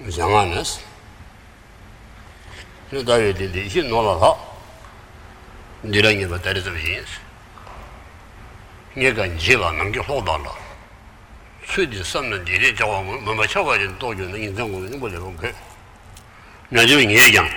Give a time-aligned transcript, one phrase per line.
[0.00, 0.10] 一给。
[0.10, 0.80] 像俺那是，
[2.90, 4.34] 现在有的利息拿了他，
[5.82, 7.18] 你那你们带的这么现实，
[8.92, 10.54] 你跟急了，能给好大了。
[11.66, 15.52] 水的上面地的叫我们慢慢敲过去，多久能印证我你不得不看。
[16.68, 17.48] 那就你讲，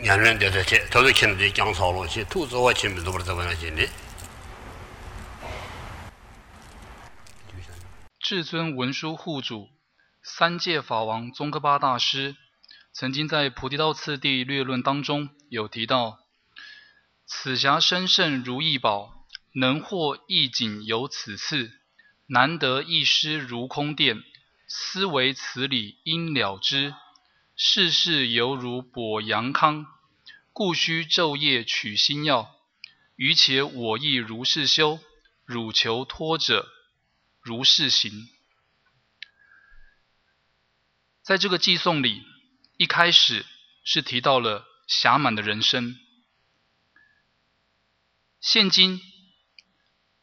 [0.00, 3.88] 年人在这些，都是亲的讲少了些，投资我亲的都不是这么样心的。
[8.18, 9.73] 至尊文殊护主。
[10.26, 12.34] 三界法王宗喀巴大师
[12.94, 16.18] 曾经在《菩提道次第略论》当中有提到
[17.28, 21.70] ：“此暇身胜如意宝，能获一景有此次，
[22.26, 24.22] 难得一师如空殿，
[24.66, 26.94] 思维此理应了之。
[27.54, 29.84] 世事犹如补阳康，
[30.54, 32.50] 故须昼夜取心药。
[33.16, 35.00] 余且我亦如是修，
[35.44, 36.66] 汝求托者
[37.42, 38.10] 如是行。”
[41.24, 42.22] 在这个寄颂里，
[42.76, 43.46] 一开始
[43.82, 45.98] 是提到了暇满的人生。
[48.42, 49.00] 现今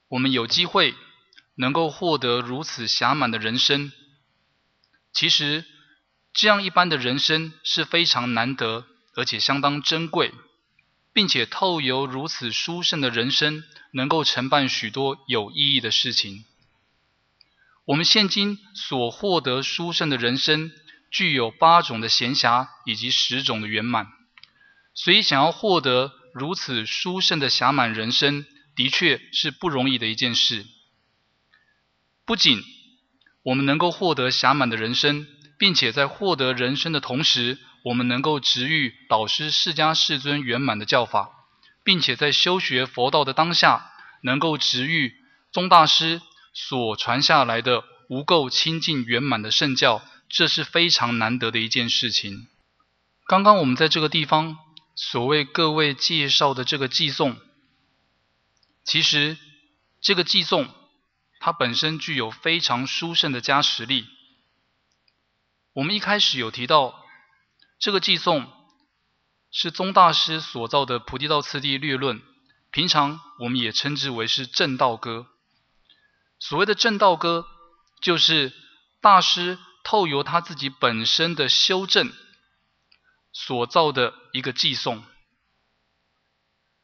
[0.10, 0.94] 我们有机会
[1.56, 3.92] 能够获得如此暇满的人生，
[5.12, 5.66] 其实
[6.34, 10.32] 这样一般的人生是非常难得，而且相当珍贵，
[11.14, 16.46] 并且透由如此殊胜的人生，能够承办许多有意义的事情。
[17.86, 20.72] 我们现今所获得殊胜的人生。
[21.12, 24.08] 具有八种的闲暇以及十种的圆满，
[24.96, 28.46] 所以想要获得如此殊胜的暇满人生，
[28.76, 30.66] 的确是不容易的一件事。
[32.26, 32.64] 不仅
[33.44, 35.28] 我们能够获得暇满的人生，
[35.60, 41.30] 并且在获得人生的同时，我们能够直遇导师释迦世尊圆满的教法，
[41.84, 43.92] 并且在修学佛道的当下，
[44.24, 45.14] 能够直遇
[45.52, 46.22] 宗大师
[46.54, 50.02] 所传下来的无垢清净圆满的圣教。
[50.32, 52.48] 这是非常难得的一件事情。
[53.28, 54.58] 刚刚我们在这个地方
[54.96, 57.38] 所为各位介绍的这个寄颂，
[58.86, 59.38] 其实
[60.00, 60.74] 这个寄颂
[61.42, 64.08] 它本身具有非常殊胜的加持力。
[65.74, 67.04] 我们一开始有提到，
[67.78, 68.50] 这个寄颂
[69.52, 72.20] 是宗大师所造的《菩提道次第略论》，
[72.72, 75.28] 平常我们也称之为是正道歌。
[76.40, 77.46] 所谓的正道歌，
[78.00, 78.54] 就是
[79.02, 79.60] 大师。
[79.84, 82.12] 透由他自己本身的修正
[83.34, 85.04] 所造的一个寄送，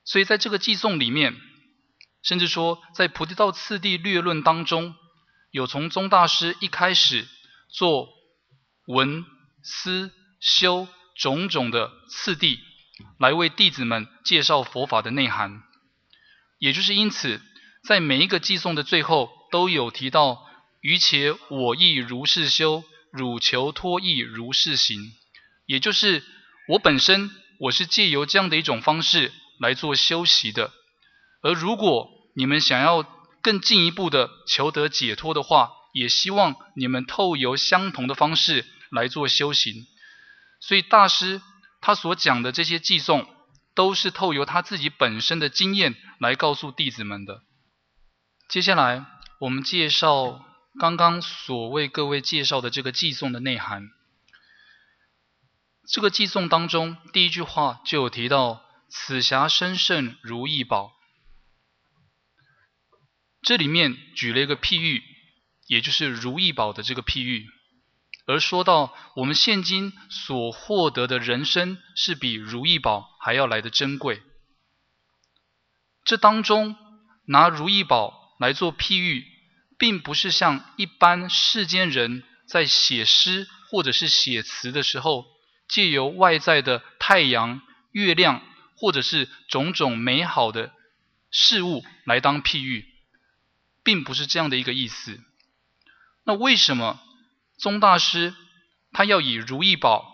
[0.03, 1.35] 所以在这个寄送里面，
[2.23, 4.95] 甚至说在《菩提道次第略论》当中，
[5.51, 7.27] 有从宗大师一开始
[7.69, 8.09] 做
[8.87, 9.25] 闻
[9.61, 12.59] 思修种种的次第，
[13.19, 15.63] 来为弟子们介绍佛法的内涵。
[16.59, 17.41] 也就是因此，
[17.83, 20.46] 在每一个寄送的最后，都有提到。
[20.87, 22.81] 于且我亦如是修，
[23.11, 25.11] 汝求脱亦如是行。
[25.65, 26.23] 也就是
[26.69, 30.71] 我本身，我是借由这样的一种方式来做修习的。
[31.41, 33.03] 而如果你们想要
[33.41, 39.73] 更进一步的求得解脱的话，也希望你们透由相同的方式来做修行。
[40.61, 41.41] 所以大师
[41.81, 43.27] 他所讲的这些寄颂，
[43.75, 47.41] 都是透由他自己本身的经验来告诉弟子们的。
[48.47, 49.05] 接下来
[49.41, 50.46] 我们介绍。
[50.79, 53.89] 刚刚所为各位介绍的这个寄颂的内涵，
[55.87, 60.93] 这个寄颂当中第一句话就有提到“此暇深胜如意宝”，
[63.41, 65.03] 这里面举了一个譬喻，
[65.65, 67.47] 也就是如意宝的这个譬喻，
[68.27, 74.21] 而说到我们现今所获得的人生是比如意宝还要来的珍贵。
[76.03, 76.75] 这当中
[77.25, 79.36] 拿如意宝来做譬喻。
[79.77, 85.25] 并不是像一般世间人在写诗或者是写词的时候
[85.67, 88.41] 借由外在的太阳、月亮，
[88.75, 90.71] 或者是种种美好的
[91.29, 92.85] 事物来当譬喻，
[93.83, 95.19] 并不是这样的一个意思。
[96.23, 96.99] 那为什么
[97.57, 98.35] 宗大师
[98.91, 100.05] 他要以如意宝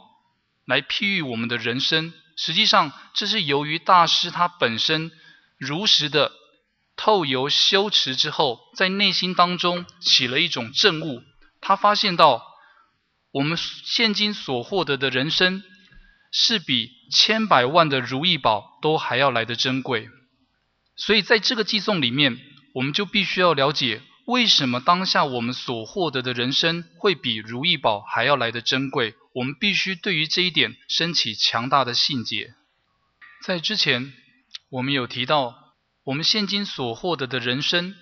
[0.66, 2.14] 来譬喻我们的人生？
[2.36, 5.12] 实际上，这是由于大师他本身
[5.60, 6.32] 如实的
[6.96, 11.22] 透由修持之后，在内心当中起了一种证悟，
[11.62, 12.54] 他发现到。
[13.36, 15.64] 我们现今所获得的人生，
[16.32, 20.08] 是比千百万的如意宝都还要来的珍贵。
[20.96, 22.38] 所以在这个寄送里面，
[22.76, 29.16] 我们就必须要了解，为什么当下我们所获得的人生会比如意宝还要来的珍贵？
[29.34, 32.54] 我们必须对于这一点升起强大的信解。
[33.44, 34.14] 在之前，
[34.70, 35.56] 我们有提到，
[36.06, 37.96] 我们现今所获得的人生，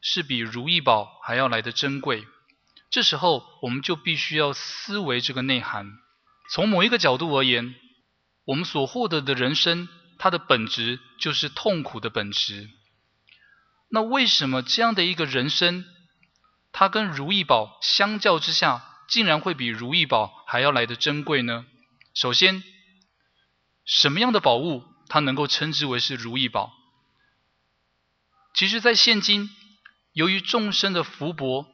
[0.00, 2.24] 是比如意宝还要来的珍贵。
[2.90, 5.86] 这时候，我们就必须要思维这个内涵。
[6.52, 7.74] 从某一个角度而言，
[8.44, 9.88] 我们所获得的人生，
[10.18, 12.68] 它的本质就是痛苦的本质。
[13.90, 15.84] 那为什么这样的一个人生，
[16.72, 21.66] 它跟如意宝相较之下，竟然会比如意宝还要来的珍贵呢？
[22.14, 22.62] 首先，
[23.84, 26.72] 什么样的宝物，它能够称之为是如意宝？
[28.54, 29.50] 其实，在现今，
[30.12, 31.66] 由于众生的福薄。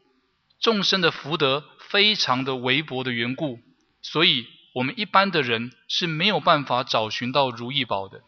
[0.58, 3.60] 众生的福德非常的微薄的缘故，
[4.00, 8.22] 所以我们一般的人是没有办法找寻到如意宝的。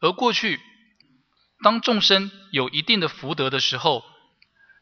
[0.00, 0.58] 而过去，
[1.62, 4.04] 当众生有一定的福德的时候，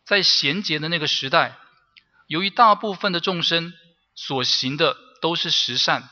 [0.07, 1.59] 在贤劫的那个时代，
[2.29, 3.75] 由于大部分的众生
[4.15, 6.09] 所行的都是实善，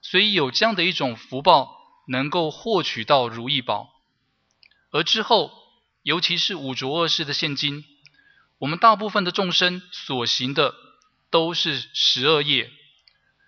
[0.00, 1.76] 所以有这样的一种福报，
[2.08, 3.90] 能够获取到如意宝。
[4.90, 5.52] 而之后，
[6.02, 7.84] 尤其是五浊恶世的现今。
[8.58, 10.74] 我们大部分的众生所行的
[11.30, 12.70] 都是十二业，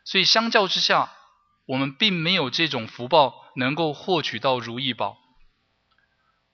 [0.06, 1.12] 所以相较之下，
[1.66, 5.18] 我们并没有这种福报能够获取到如意宝。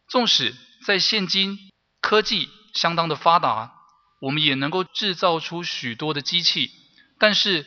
[0.08, 1.56] 纵使在现今
[2.00, 3.74] 科技相当的发达，
[4.20, 6.72] 我们也能够制造出许多的机器，
[7.18, 7.64] 但是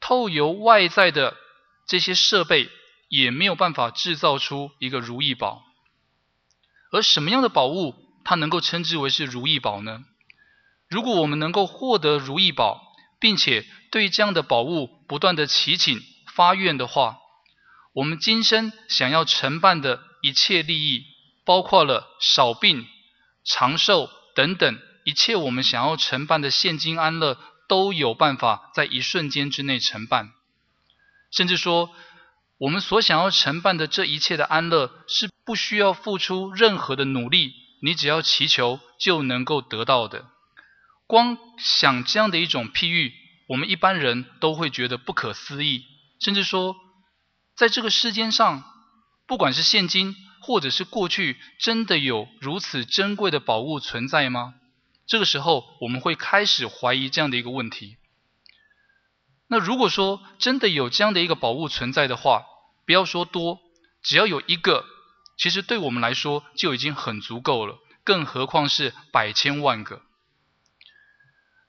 [0.00, 1.36] 透由外在的
[1.86, 2.68] 这些设备，
[3.08, 5.62] 也没有办法制造出一个如意宝。
[6.90, 7.94] 而什么样的宝物？
[8.24, 10.04] 它能够称之为是如意宝呢？
[10.88, 12.82] 如果我们能够获得如意宝，
[13.18, 16.00] 并且对这样的宝物不断的祈请
[16.34, 17.18] 发愿的话，
[17.94, 21.04] 我们今生想要承办的一切利益，
[21.44, 22.86] 包括了少病、
[23.44, 30.32] 长寿等等一切我们想要承办的现金安乐，都有办法在一瞬间之内承办。
[31.30, 31.90] 甚至说，
[32.58, 37.54] 我们所想要承办的这一切的安乐，是不需要付出任何的努力。
[37.80, 40.26] 你只要祈求就能够得到的，
[41.06, 43.12] 光想这样的一种譬喻，
[43.46, 45.84] 我们一般人都会觉得不可思议，
[46.18, 46.74] 甚至说，
[47.54, 48.64] 在这个世间上，
[49.28, 54.54] 不管是现今或者是过去，真的有如此珍贵的宝物存在吗？
[55.06, 57.96] 这个时候，我们会开始怀疑这样的一个问题。
[59.46, 62.44] 那如果说真的有这样的一个宝物存在的话，
[62.88, 63.60] 不要说多，
[64.02, 64.86] 只要有一个。
[65.36, 70.00] 其实对我们来说就已经很足够了，更何况是百千万个。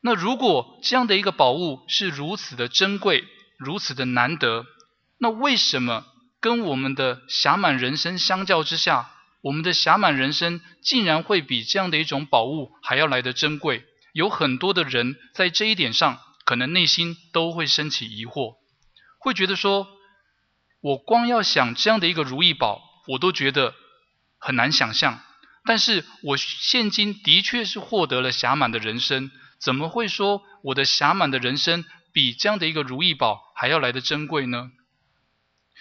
[0.01, 3.25] 那如果这样的一个宝物是如此的珍贵、
[3.57, 4.65] 如此的难得，
[5.17, 6.05] 那为什么
[6.39, 9.11] 跟我们的暇满人生相较之下，
[9.41, 13.83] 我们的暇满人生竟然会比这样的一种宝物还要来得珍贵？
[14.13, 18.55] 有很多的人在这一点上，可能内心都会升起疑惑，
[19.19, 19.85] 会觉得说：
[20.81, 22.87] 我光要想这样的一个如意宝。
[23.07, 23.73] 我都觉得
[24.37, 25.19] 很难想象，
[25.65, 34.69] 但是我现今的确是获得了暇满的人生，怎么会说我的暇满的人生比这样的一个如意宝还要来的珍贵呢？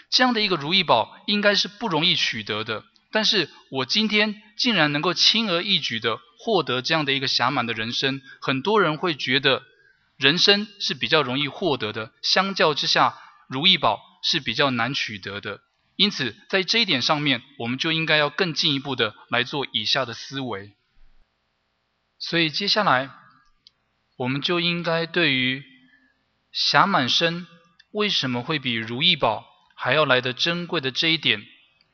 [0.09, 9.65] 这样的一个如意宝应该是不容易取得的，但是我今天竟然能够轻而易举的获得这样的一个暇满的人生，很多人会觉得
[10.17, 15.63] 人生是比较容易获得的，相较之下，如意宝是比较难取得的。
[15.97, 20.77] 因此，在这一点上面，我们就应该要更进一步的来做以下的思维。
[22.19, 23.11] 所以，接下来
[24.19, 25.65] 我们就应该对于
[26.53, 27.47] 暇满身
[27.91, 31.43] 为什么会比如意宝还要来的珍贵的这一点，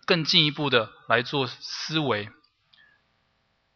[0.04, 2.30] 更进一步的来做思维。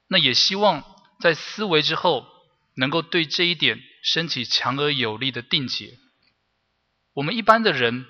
[0.08, 0.84] 那也希望
[1.20, 2.26] 在思维之后，
[2.74, 5.96] 能够对这一点升起强而有力的定解。
[7.12, 8.04] 我们一般的人。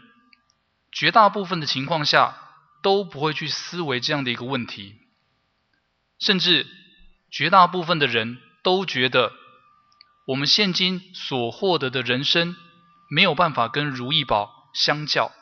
[0.93, 2.37] 绝大部分的情况下
[2.83, 4.97] 都不会去思维这样的一个问题，
[6.19, 6.67] 甚至
[7.31, 9.33] 绝大部分的人都觉得，
[10.27, 12.57] 我们现今所获得的人生
[13.11, 15.33] 没有办法跟如意宝相较，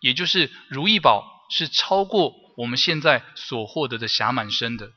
[0.00, 4.92] 也就是如意宝是超过我们现在所获得的暇满身的。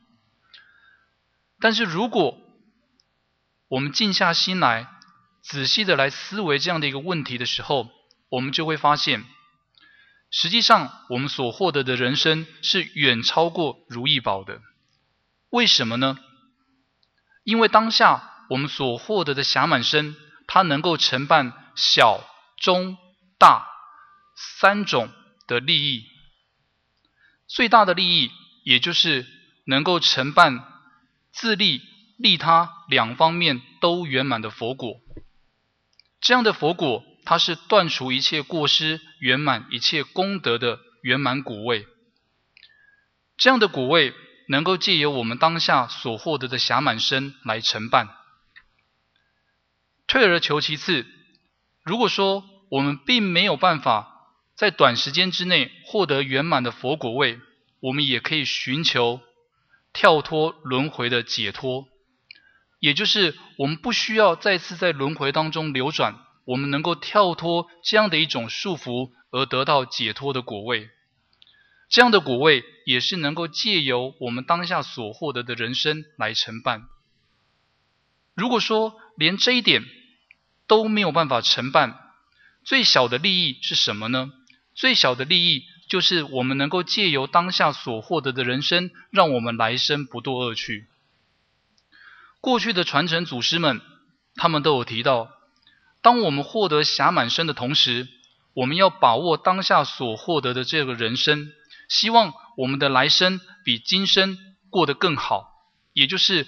[1.60, 2.38] 但是如果
[3.68, 4.88] 我们静下心来，
[5.42, 7.90] 仔细的来思维这样的一个问题的时候，
[8.30, 9.24] 我们就会发现，
[10.30, 14.60] 实际上我们所获得的人生是远超过如意宝的。
[15.50, 16.18] 为什么呢？
[17.44, 20.14] 因为当下我们所获得的暇满身，
[20.46, 22.22] 它能够承办小、
[22.58, 22.98] 中、
[23.38, 23.66] 大
[24.36, 25.10] 三种
[25.46, 26.04] 的利益。
[27.46, 28.30] 最大的利益，
[28.64, 29.26] 也就是
[29.64, 30.62] 能够承办
[31.32, 31.80] 自利、
[32.18, 35.00] 利他两方面都圆满的佛果。
[36.20, 41.86] 这样的佛果，它是断除一切过失、圆满一切功德的圆满果位。
[43.36, 44.14] 这样的果位。
[44.50, 48.08] 能够借由我们当下所获得的暇满身来承办。
[50.06, 51.04] 退而求其次，
[51.84, 57.38] 如果说我们并没有办法在短时间之内获得圆满的佛果位，
[57.80, 59.20] 我们也可以寻求
[59.92, 61.86] 跳脱轮回的解脱，
[62.80, 70.88] 也就是我们不需要再次在轮回当中流转，我们能够跳脱这样的一种束缚而得到解脱的果位。
[71.90, 76.88] 这样的果位也是能够借由我们当下所获得的人生来承办。
[78.34, 79.84] 如果说连这一点
[80.66, 81.98] 都没有办法承办，
[82.64, 84.32] 最小的利益是什么呢？
[84.74, 90.86] 最小的利益就是我们能够借由当下所获得的人生，让我们来生不堕恶趣。
[92.40, 93.82] 过去的传承祖师们，
[94.34, 95.30] 他们都有提到，
[96.08, 98.08] 当我们获得暇满身的同时，
[98.54, 101.48] 我们要把握当下所获得的这个人生。
[101.86, 104.38] 希望我们的来生比今生
[104.70, 105.50] 过得更好，
[105.92, 106.46] 也就是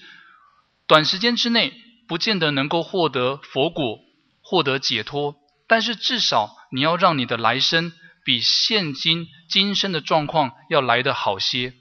[0.86, 1.74] 短时间之内
[2.08, 3.98] 不见得能够获得佛果、
[4.40, 5.36] 获得解脱，
[5.68, 7.92] 但是至少你要让你的来生
[8.24, 11.74] 比现今今生的状况要来得好些。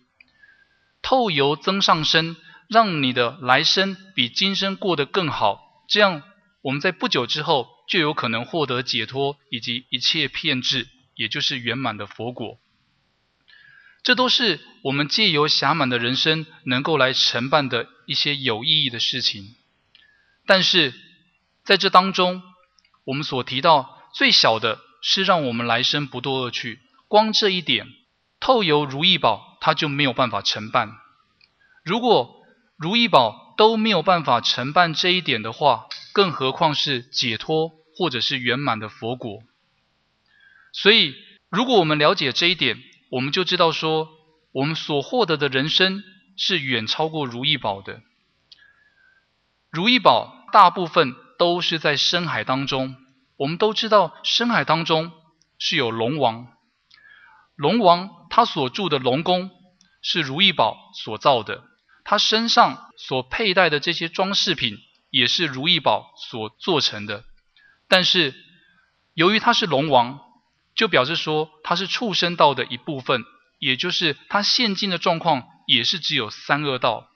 [1.02, 2.36] 透由增上身，
[2.68, 6.24] 让你的来生比今生过得更好，这样
[6.62, 12.60] 我们在不久之后就有可能获得解脱以及一切片智，也就是圆满的佛果。
[14.02, 19.56] 这都是我们借由暇满的人生能够来承办的一些有意义的事情，
[20.46, 20.94] 但是
[21.64, 22.42] 在这当中，
[23.04, 27.88] 我们所提到最小的是让我们来生不堕恶趣，光这一点，
[28.40, 30.92] 透由如意宝它就没有办法承办。
[31.84, 32.44] 如果
[32.78, 39.44] 如意宝都没有办法承办这一点的话，更何况是解脱或者是圆满的佛果。
[40.72, 41.14] 所以，
[41.50, 44.08] 如果我们了解这一点，我们就知道说，
[44.54, 46.02] 我们所获得的人生
[46.38, 48.00] 是远超过如意宝的。
[49.70, 52.96] 如意宝大部分都是在深海当中，
[53.36, 55.12] 我们都知道深海当中
[55.58, 56.48] 是有龙王，
[57.58, 59.52] 龙王他所住的龙宫
[60.02, 61.66] 是如意宝所造的，
[62.06, 64.78] 他身上所佩戴的这些装饰品
[65.10, 67.24] 也是如意宝所做成的。
[67.88, 68.36] 但是
[69.16, 70.20] 由于他是龙王。
[70.76, 73.26] 就表示说，它是畜生道的一部分，
[73.58, 77.10] 也就是它现今的状况也是只有三恶道。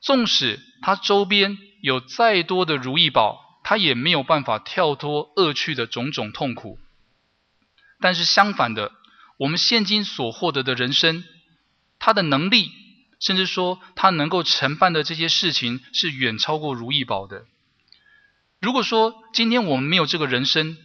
[0.00, 6.78] 纵使它周边有再多的如意宝，它也没有办法跳脱恶趣的种种痛苦。
[8.00, 8.92] 但是相反的，
[9.36, 11.22] 我们现今所获得的人生，
[11.98, 12.72] 它的能力，
[13.20, 17.44] 甚至说他能够承办的这些事情，是远超过如意宝的。
[18.60, 20.76] 如果说今天我们没有这个人生，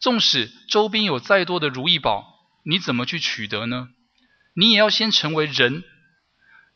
[0.00, 2.24] 纵使周边有再多的如意宝，
[2.64, 3.90] 你怎么去取得呢？
[4.54, 5.84] 你也要先成为人，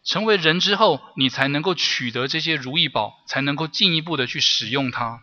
[0.05, 5.23] 成为人之后，你才能够取得这些如意宝，才能够进一步的去使用它。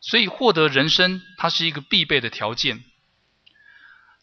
[0.00, 2.84] 所以获得人生，它是一个必备的条件。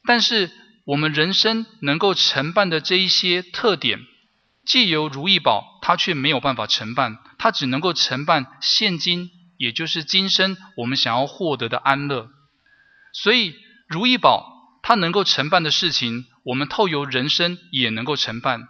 [0.05, 0.51] 但是
[0.85, 4.05] 我们人生能够承办的这一些特点，
[4.65, 12.29] 既由如意宝，它却没有办法承办，它只能够承办现今，也就是今生我们想要获得的安乐。
[13.13, 13.55] 所以，
[13.87, 18.67] 如意宝它能够承办的事情，我们透由人生也能够承办；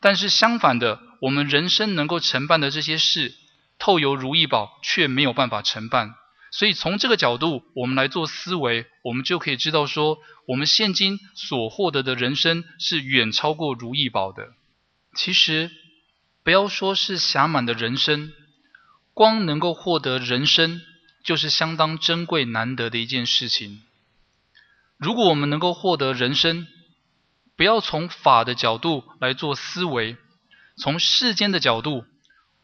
[0.00, 3.34] 但是相反的，我们人生能够承办的这些事，
[3.78, 6.14] 透由如意宝却没有办法承办。
[6.52, 14.52] 所以，从这个角度，我们来做思维，我们就可以知道说，我们现今所获得的人生是远超过如意宝的。
[15.16, 15.70] 其实，
[16.44, 18.32] 不要说是暇满的人生，
[19.14, 20.80] 光能够获得人生。
[21.24, 23.82] 就是相当珍贵难得的一件事情。
[24.96, 26.68] 如果我们能够获得人生，
[27.56, 30.16] 不要从法的角度来做思维，
[30.76, 32.04] 从世间的角度，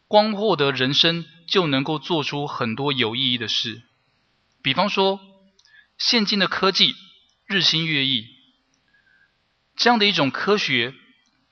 [0.07, 3.81] 光获得人生就能够做出很多有意义的事。
[4.61, 5.19] 比方说，
[5.97, 6.95] 现今的科技
[7.45, 8.29] 日新月异，
[9.75, 10.93] 这样的一种科学，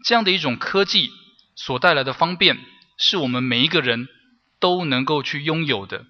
[0.03, 1.11] 这样的一种科技
[1.55, 2.57] 所带来的方便，
[2.97, 4.07] 是我们每一个人
[4.59, 6.05] 都能够去拥有的。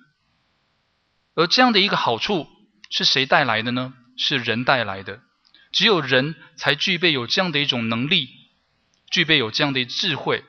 [1.36, 2.48] 而这样的一个好处
[2.90, 3.94] 是谁带来的呢？
[4.18, 5.22] 是人带来的。
[5.72, 8.30] 只有人才具备有这样的一种能力，
[9.10, 10.44] 具备有这样的智慧。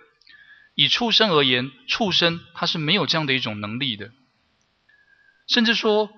[0.74, 4.10] 以畜生而言，畜生他是没有这样的一种能力的。
[5.46, 6.10] 甚至说，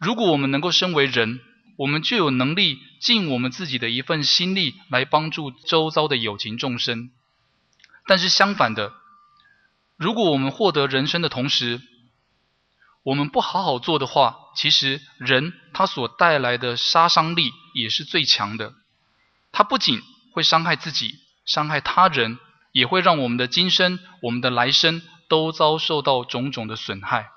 [0.00, 1.40] 如果我们能够身为人，
[1.78, 7.12] 我们就有能力尽我们自己的一份心力来帮助周遭的有情众生。
[8.04, 8.92] 但是相反的，
[9.96, 11.80] 如果我们获得人生的同时，
[13.04, 18.74] 我们不好好做的话，其实人他所带来的杀伤力也是最强的。
[19.52, 22.40] 他不仅会伤害自己，伤害他人，
[22.72, 27.30] 也会让我们的今生、我们的来生都遭受到种种的损害。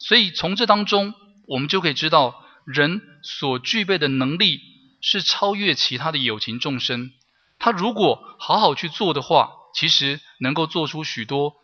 [0.00, 1.14] 所以从这当中，
[1.46, 4.60] 我们就可以知道，人所具备的能力
[5.00, 7.12] 是超越其他的有情众生。
[7.58, 11.54] 他如果好好去做的话，其实能够做出许多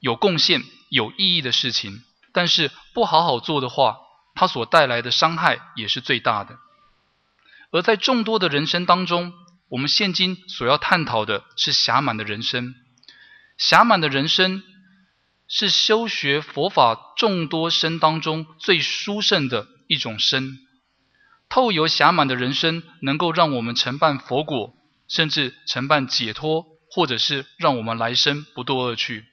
[0.00, 2.02] 有贡献、有意义的事情。
[2.32, 3.98] 但是不好好做的话，
[4.34, 6.58] 它所带来的伤害也是最大的。
[7.70, 9.32] 而在众多的人生当中，
[9.68, 12.74] 我们现今所要探讨的是暇满的人生。
[13.56, 14.64] 暇满的人生
[15.46, 20.58] 是修学佛法众多生当中最殊胜的一种生。
[21.48, 24.74] 透由暇满的人生，能够让我们承办佛果，
[25.08, 29.24] 甚至承办解脱，或者是让我们来生不堕恶趣。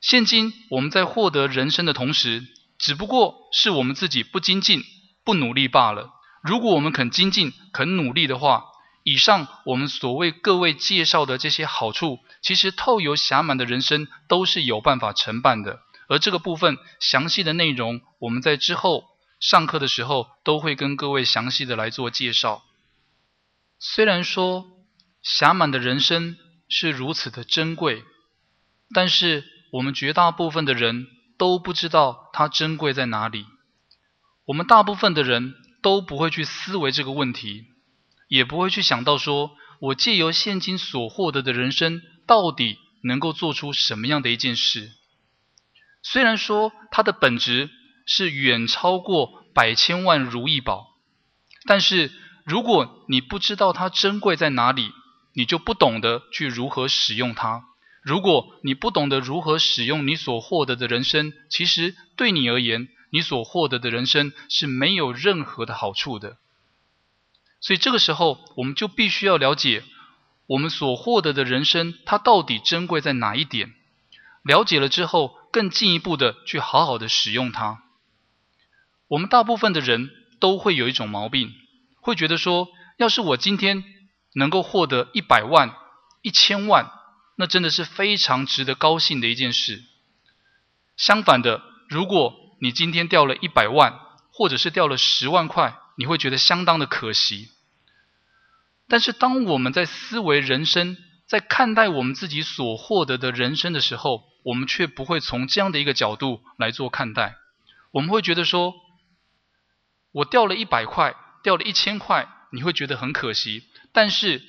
[0.00, 2.46] 现今我们在获得人生的同时，
[2.78, 4.82] 只不过是我们自己不精进、
[5.24, 6.10] 不努力罢了。
[6.42, 8.64] 如果我们肯精进、肯努力的话，
[9.02, 15.80] 以上我们所为各位介绍的这些好处，其实透由暇满的人生都是有办法承办的。
[16.06, 19.04] 而这个部分详细的内容，我们在之后
[19.44, 22.62] 上课的时候都会跟各位详细的来做介绍。
[23.78, 24.64] 虽然说
[25.22, 26.36] 暇满的人生
[26.68, 28.02] 是如此的珍贵，
[28.94, 29.44] 但是。
[29.74, 33.44] 我们绝大部分的人都不知道它珍贵在哪里，
[34.44, 37.64] 我们大部分的人都不会去思维这个问题，
[38.28, 44.92] 也不会去想到说，我借由现今所获得的人生，到底能够做出什么样的一件事。
[46.04, 47.68] 虽然说它的本质
[48.06, 50.96] 是远超过百千万如意宝，
[51.66, 52.12] 但是
[52.44, 54.92] 如果你不知道它珍贵在哪里，
[55.32, 57.64] 你就不懂得去如何使用它。
[58.02, 66.36] 如果你不懂得如何使用你所获得的人生，其实对你而言，你所获得的人生是没有任何的好处的。
[67.60, 69.84] 所以这个时候，我们就必须要了解
[70.46, 73.72] 我们所获得的人生，它到底珍贵在哪一点？
[74.42, 77.83] 了解了之后，更进一步的去好好的使用它。
[79.14, 81.52] 我们大部分的人都会有一种毛病，
[82.00, 82.66] 会觉得说，
[82.98, 83.84] 要是我今天
[84.34, 85.72] 能够获得一百万、
[86.20, 86.90] 一千万。
[87.36, 89.84] 那真的是非常值得高兴的一件事。
[90.96, 94.00] 相反的，如果你今天掉了一百万，
[94.32, 97.50] 或者是掉了十万块，你会觉得相当的可惜。
[98.88, 100.96] 但是，当我们在思维人生，
[101.28, 107.36] 在看待我们自己所获得的人生的时候，我们却不会从这样的一个角度来做看待。
[107.92, 108.74] 我们会觉得说，
[110.14, 113.64] 我掉了一百块，掉了一千块，你会觉得很可惜。
[113.92, 114.42] 但是，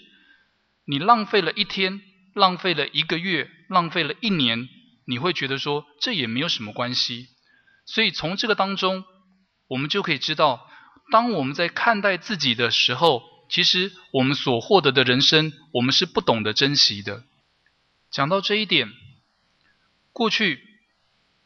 [0.85, 2.01] 你浪费了一天。
[2.35, 4.67] 浪费了一个月，浪费了一年，
[5.05, 7.29] 你会觉得说这也没有什么关系。
[7.85, 9.05] 所以从这个当中，
[9.69, 10.69] 我们就可以知道，
[11.11, 17.23] 当我们在看待自己的时候，其实我们所获得的人生，我们是不懂得珍惜的。
[18.11, 18.91] 讲到这一点，
[20.11, 20.61] 过去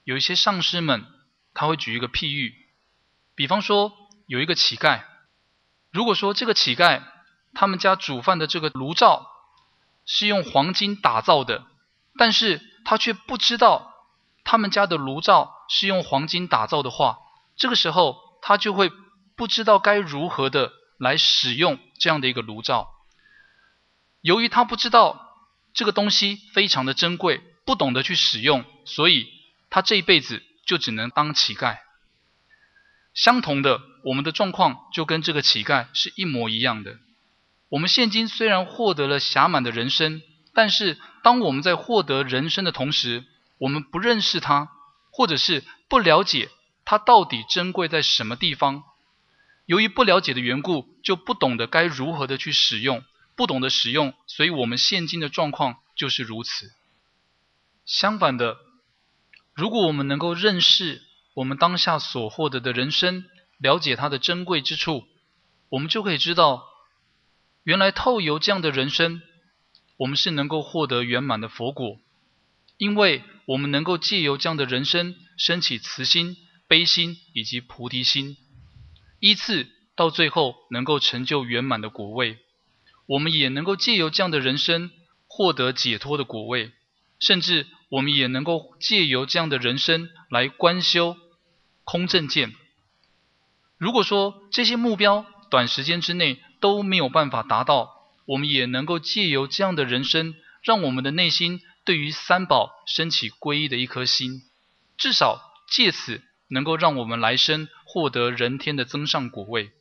[0.04, 1.06] 有一些上师们，
[1.54, 2.56] 他会举一个譬喻，
[3.36, 3.94] 比方说
[4.30, 5.02] 有一个乞丐，
[5.92, 7.02] 如果说这个乞丐
[7.54, 9.26] 他们家煮饭的这个炉灶。
[10.12, 11.68] 是用黄金打造的，
[12.18, 13.94] 但是他却不知道
[14.44, 17.20] 他们家的炉灶是用黄金打造的话，
[17.56, 18.92] 这个时候他就会
[19.36, 22.90] 不知道该如何的来使用这样的一个炉灶。
[24.22, 25.32] 由于他不知道
[25.76, 29.32] 这个东西非常的珍贵，不懂得去使用，所以
[29.70, 31.78] 他这一辈子就只能当乞丐。
[33.14, 36.98] 相同的，我们的状况就跟这个乞丐是一模一样的。
[37.70, 40.22] 我们现今虽然获得了暇满的人生，
[40.54, 43.26] 但是当我们在获得人生的同时，
[43.58, 44.70] 我们不认识它，
[45.12, 46.50] 或者是不了解
[46.86, 48.84] 它到底珍贵在什么地方。
[49.66, 53.04] 由于不了解的缘故，就不懂得该如何的去使用，
[53.36, 56.72] 不懂得使用，所以我们现今的状况就是如此。
[57.86, 58.58] 相反的，
[59.54, 61.04] 如果我们能够认识
[61.36, 63.26] 我们当下所获得的人生，
[63.60, 65.06] 了解它的珍贵之处，
[65.70, 66.66] 我们就可以知道，
[67.64, 69.22] 原来透由这样的人生，
[69.98, 72.00] 我们是能够获得圆满的佛果，
[72.78, 78.38] 因为我们能够借由这样的人生，升起慈心、悲心以及菩提心，
[79.20, 82.38] 依次到最后能够成就圆满的果位。
[83.06, 84.92] 我们也能够借由这样的人生，
[85.28, 86.72] 获得解脱的果位，
[87.20, 91.18] 甚至我们也能够借由这样的人生来观修。
[91.84, 92.54] 空正见。
[93.80, 97.90] 如果说这些目标短时间之内都没有办法达到，
[98.26, 104.44] 我们也能够借由这样的人生，让我们的内心对于三宝升起皈依的一颗心，
[104.98, 109.72] 至少借此能够让我们来生获得人天的增上果位。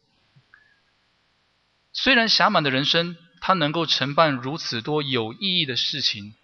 [1.92, 6.34] 虽然暇满的人生，它能够承办如此多有意义的事情，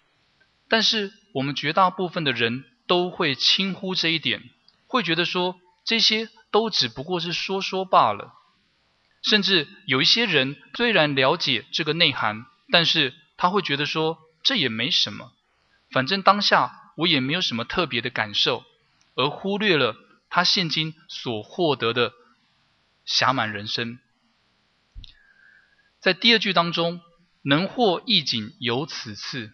[0.67, 4.43] 但是我们绝大部分的人都会轻忽这一点。
[4.87, 8.33] 会觉得说这些都只不过是说说罢了，
[9.21, 15.33] 甚至有一些人虽然了解这个内涵，但是他会觉得说这也没什么，
[15.91, 18.63] 反正当下我也没有什么特别的感受，
[19.15, 19.97] 而忽略了
[20.29, 22.13] 他现今所获得的
[23.05, 23.99] 暇满人生。
[25.99, 27.01] 在第二句当中，
[27.41, 29.51] 能获意境有此次，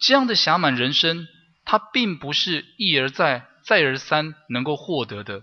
[0.00, 1.28] 这样的暇满人生，
[1.64, 3.46] 它并不是一而再。
[3.68, 5.42] 再而三能够获得的，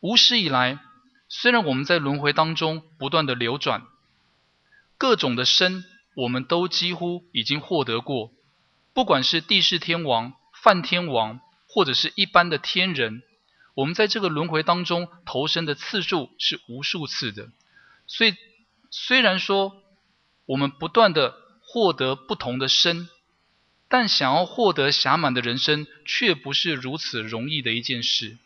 [0.00, 0.80] 无始以来，
[1.28, 3.86] 虽然我们在轮回当中不断的流转，
[4.98, 5.84] 各种的身
[6.16, 8.32] 我们都几乎已经获得过，
[8.92, 13.22] 不管是地势天王、梵天王，或者是一般的天人，
[13.74, 17.50] 我们在这个轮回当中投生的次数是无数次的。
[18.08, 18.34] 所以，
[18.90, 19.80] 虽然说
[20.46, 23.08] 我们不断的获得不同的身。
[23.92, 28.38] 但想要获得暇满的人生，却不是如此容易的一件事。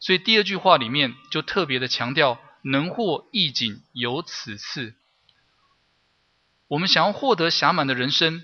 [0.00, 4.94] 所以第二句话里面就特别的强调，能获意境有此次。
[6.68, 8.42] 我们想要获得暇满的人生，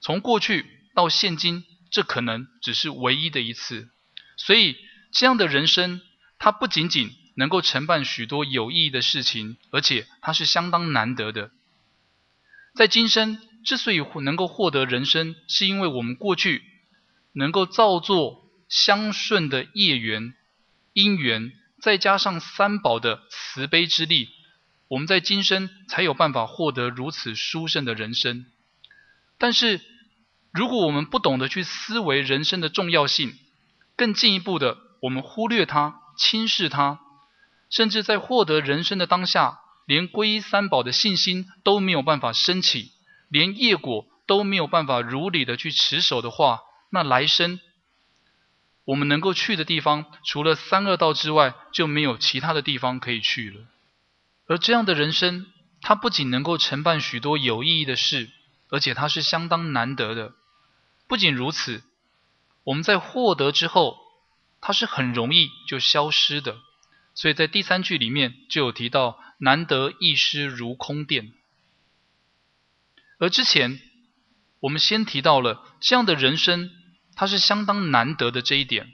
[0.00, 0.64] 从过去
[0.94, 3.88] 到现今，这可能只是唯一的一次。
[4.36, 4.76] 所以
[5.10, 6.00] 这样的人生，
[6.38, 11.50] 它不仅仅能够承办许多有意义的事情，而且它是相当难得的，
[12.76, 13.42] 在今生。
[13.68, 16.62] 之所以能够获得人生，是因为我们过去
[17.34, 20.32] 能够造作相顺的业缘、
[20.94, 24.30] 因缘，再加上三宝的慈悲之力，
[24.88, 28.46] 我们在今生才有办法获得如此殊胜的人生。
[29.36, 29.82] 但是，
[30.50, 33.34] 如果我们不懂得去思维人生的重要性，
[33.96, 37.00] 更进一步的，我们忽略它、轻视它，
[37.68, 42.92] 甚至在获得人生的当下，连皈依三宝的信心都没有办法升起。
[43.28, 46.60] 连业果都没有办法如理的去持守的话，
[46.90, 47.60] 那来生
[48.84, 53.66] 我们能够去的地方，除了三恶道之外，就没有其他的地方可以去了。
[54.46, 55.46] 而这样的人生，
[55.82, 58.30] 它不仅能够承办许多有意义的事，
[58.70, 60.32] 而且它是相当难得的。
[61.06, 61.82] 不仅如此，
[62.64, 63.98] 我们在获得之后，
[64.60, 66.56] 它是很容易就消失的。
[67.14, 71.32] 所以在第三句里面就有提到：“难得一失如空电。”
[73.18, 73.80] 而之前，
[74.60, 76.70] 我们先提到了这样的人生，
[77.14, 78.88] 它是相当难得的这一点。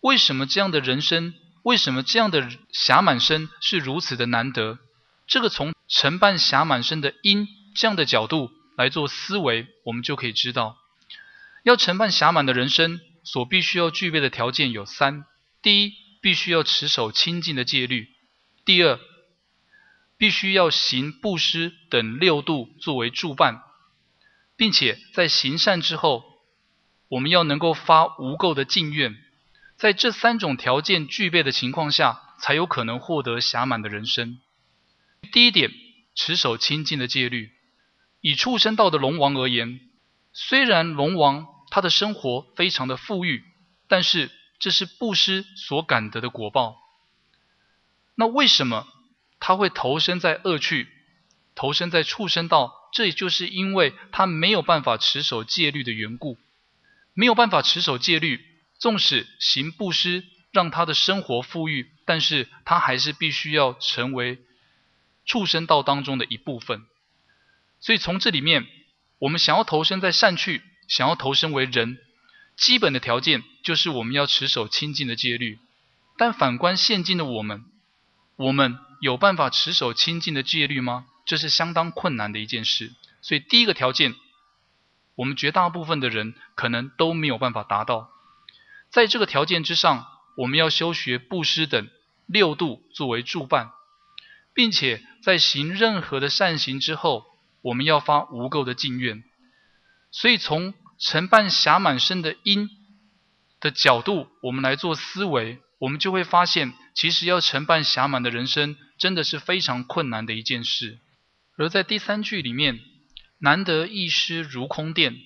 [0.00, 4.78] 为什么这样的人生，为什么这样的侠满生是如此的难得？
[5.26, 10.76] 这个从承办侠满生的因这样的角度来做思维，我们就可以知道，
[11.62, 15.24] 要承办侠满的人生，所必须要具备的条件有三：
[15.62, 18.08] 第一，必须要持守清净的戒律；
[18.66, 18.98] 第二，
[20.16, 23.62] 必须要行布施等六度作为助伴，
[24.56, 26.24] 并且在行善之后，
[27.08, 29.16] 我们要能够发无垢的净愿，
[29.76, 34.38] 在这三种条件具备的情况下，才有可能获得暇满的人生。
[35.32, 35.72] 第一点，
[36.14, 37.50] 持守清净的戒律。
[38.20, 39.80] 以畜生道的龙王而言，
[40.32, 43.44] 虽然龙王他的生活非常的富裕，
[43.88, 46.78] 但是这是布施所感得的果报。
[48.14, 48.86] 那为什么？
[49.46, 50.88] 他会投身在恶趣，
[51.54, 56.38] 投身在畜生道，这也就是因为他没有办法持守戒律的缘故，
[57.12, 58.40] 没有办法持守戒律，
[58.78, 64.38] 纵使行布施，让他的生活富裕，但是他还是必须要成为
[65.26, 66.86] 畜生道当中的一部分。
[67.80, 68.66] 所以从这里面，
[69.18, 71.98] 我们想要投身在善趣，想要投身为人，
[72.56, 75.58] 基本的条件就是我们要持守清净的戒律。
[76.16, 77.62] 但反观现今的我们，
[78.36, 78.78] 我们。
[79.04, 81.04] 有办法持守清净的戒律吗？
[81.26, 82.90] 这是相当困难的一件事。
[83.20, 84.14] 所以第一个条件，
[85.14, 88.08] 我们绝大部分的人可能都没有办法达到。
[88.88, 90.06] 在这个条件之上，
[90.38, 91.86] 我们要修学布施等
[92.24, 93.72] 六度作为助伴，
[94.54, 97.26] 并且在行任何的善行之后，
[97.60, 99.22] 我们要发无垢的净愿。
[100.12, 102.70] 所以从承办暇满身的因
[103.60, 110.98] 的角度，我们来做思维，我们就会发现，其实要承办暇满的人生，真的是非常困难的一件事。
[111.56, 112.80] 而在第三句里面
[113.38, 115.20] ，“难得一失如空殿”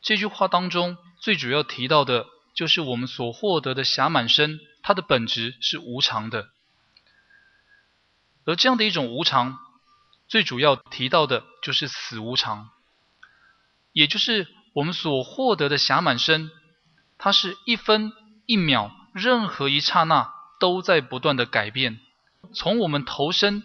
[0.00, 2.26] 这句话当中，最主要提到的。
[2.54, 6.50] 就是我们所获得的暇满身，它的本质是无常的。
[8.44, 9.58] 而这样的一种无常，
[10.28, 12.68] 最主要提到的就是死无常，
[13.92, 16.50] 也就是我们所获得的暇满身，
[17.16, 18.12] 它是一分
[18.44, 22.00] 一秒，任何一刹那都在不断的改变。
[22.54, 23.62] 从我们投生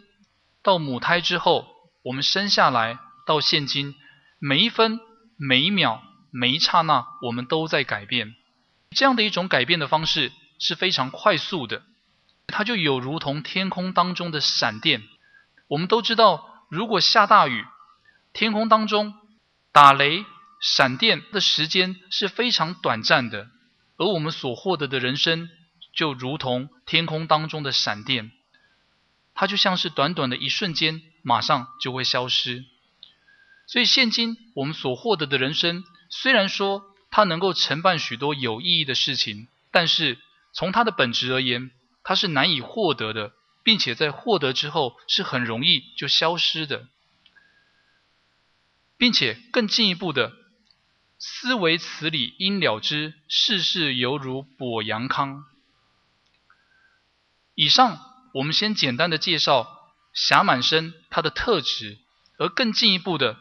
[0.62, 1.68] 到母胎之后，
[2.04, 3.96] 我们生下来到现今，
[4.40, 5.00] 每一分、
[5.38, 8.36] 每一秒、每一刹那，我们都在改变。
[8.92, 11.84] 这样的一种改变的方式是非常快速的，
[12.48, 15.04] 它就有如同天空当中的闪电。
[15.68, 17.66] 我们都知道，如果下大雨，
[18.32, 19.14] 天空当中
[19.72, 20.26] 打雷、
[20.62, 23.50] 闪电的时间是非常短暂的，
[23.98, 25.50] 而我们所获得的人生
[25.94, 28.32] 就如同天空当中的闪电，
[29.34, 32.66] 它就像是短短的一瞬间，马上就会消失。
[33.66, 40.18] 所以，现今我们所获得的人生，虽然说，它能够承办许多有意义的事情，但是
[40.54, 41.72] 从它的本质而言，
[42.04, 43.34] 它是难以获得的，
[43.64, 46.88] 并且在获得之后是很容易就消失的，
[48.98, 50.32] 并且更进一步的
[51.20, 55.46] 思维此理应了之，世事犹如跛阳康。
[57.56, 58.00] 以上
[58.34, 59.68] 我们先简单的介绍
[60.14, 61.98] 侠满身它的特质，
[62.38, 63.38] 而更进一步的，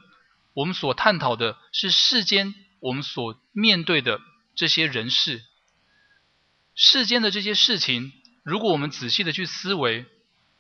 [0.55, 2.55] 我们所探讨的是世间。
[2.79, 4.21] 我们所面对的
[4.55, 5.43] 这些人事，
[6.75, 8.13] 世间的这些事情，
[8.45, 10.05] 如果我们仔细的去思维，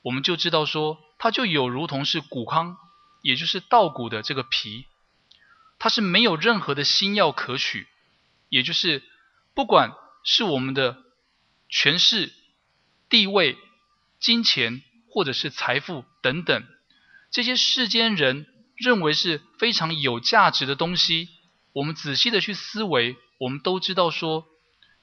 [0.01, 2.79] 我们就知道说，它就有如同是谷糠，
[3.23, 4.87] 也就是稻谷的这个皮，
[5.79, 7.87] 它是没有任何的新药可取，
[8.49, 9.03] 也就是
[9.55, 9.93] 不管
[10.25, 11.03] 是我们的
[11.69, 12.33] 权势、
[13.09, 13.57] 地位、
[14.19, 16.67] 金钱，或者是财富等等，
[17.31, 21.29] 这些世间人认为是非常有价值的东西。
[21.73, 24.47] 我们仔细的去思维，我们都知道说，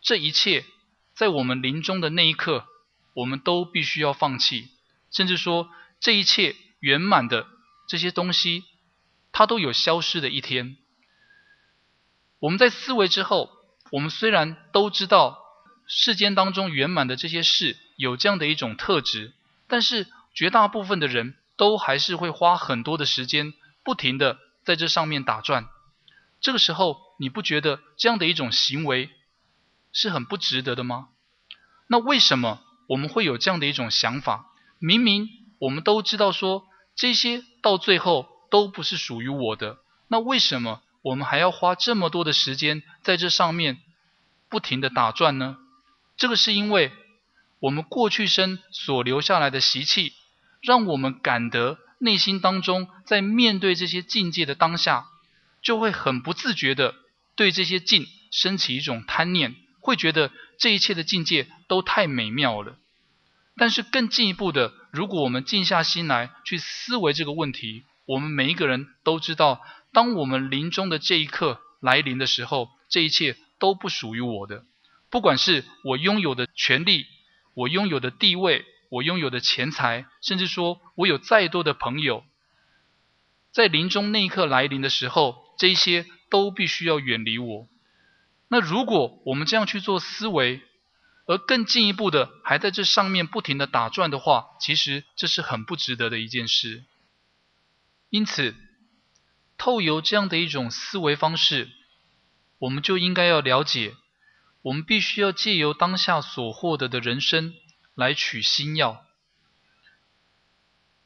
[0.02, 0.66] 这一切
[1.14, 2.66] 在我们临终的那一刻，
[3.14, 4.70] 我们都必须要放弃，
[5.12, 7.48] 甚至说这一切圆满的
[7.88, 8.64] 这些东西，
[9.34, 10.78] 它都有消失的一天。
[12.40, 13.50] 我们在思维之后，
[13.92, 15.40] 我们虽然都知道
[15.86, 19.34] 世间当中圆满的这些事有这样的一种特质，
[19.68, 25.68] 但是绝大部分的人都还是会花很多的时间，不停的在这上面打转。
[26.40, 29.10] 这个时候，你不觉得这样的一种行为
[29.92, 31.10] 是很不值得的吗？
[31.88, 34.48] 那为什么我们会有这样的一种想法？
[34.80, 43.80] 明明我们都知道说这些到最后都不是属于我的，那为什么我们还要花这么多的时间在这上面
[44.48, 45.58] 不停的打转呢？
[46.18, 46.92] 这个是因为
[47.58, 50.14] 我们过去生所留下来的习气，
[50.62, 55.08] 让我们感得内心当中在面对这些境界的当下。
[55.64, 56.94] 就会很不自觉的
[57.36, 62.76] 对这些境升起一种贪念，会觉得这一切的境界都太美妙了。
[63.56, 69.62] 但是更进一步的，如果我们静下心来去思维这个问题，我们每一个人都知道，
[69.92, 74.66] 当我们临终的这一刻来临的时候，这一切都不属于我的。
[75.10, 77.06] 不管是我拥有的权利，
[77.54, 82.24] 我拥有的地位，我拥有的钱财，甚至说我有再多的朋友，
[83.52, 85.42] 在临终那一刻来临的时候。
[85.56, 87.68] 这些都必须要远离我。
[88.48, 90.64] 那如果我们这样去做思维，
[91.28, 96.86] 而更进一步的还在这上面不停的打转的话，其实这是很不值得的一件事。
[98.14, 98.54] 因此，
[99.58, 101.72] 透由这样的一种思维方式，
[102.60, 103.96] 我们就应该要了解，
[104.62, 107.56] 我们必须要借由当下所获得的人生
[107.96, 109.04] 来取新药。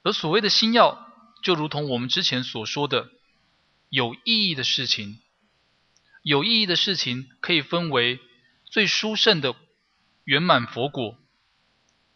[0.03, 1.09] 而所谓的新药，
[1.41, 3.09] 就如同我们之前所说的。
[3.87, 5.21] 有意义的事情，
[6.23, 8.19] 有意义的事情可以分为
[8.65, 9.55] 最殊胜的
[10.25, 11.17] 圆满佛果，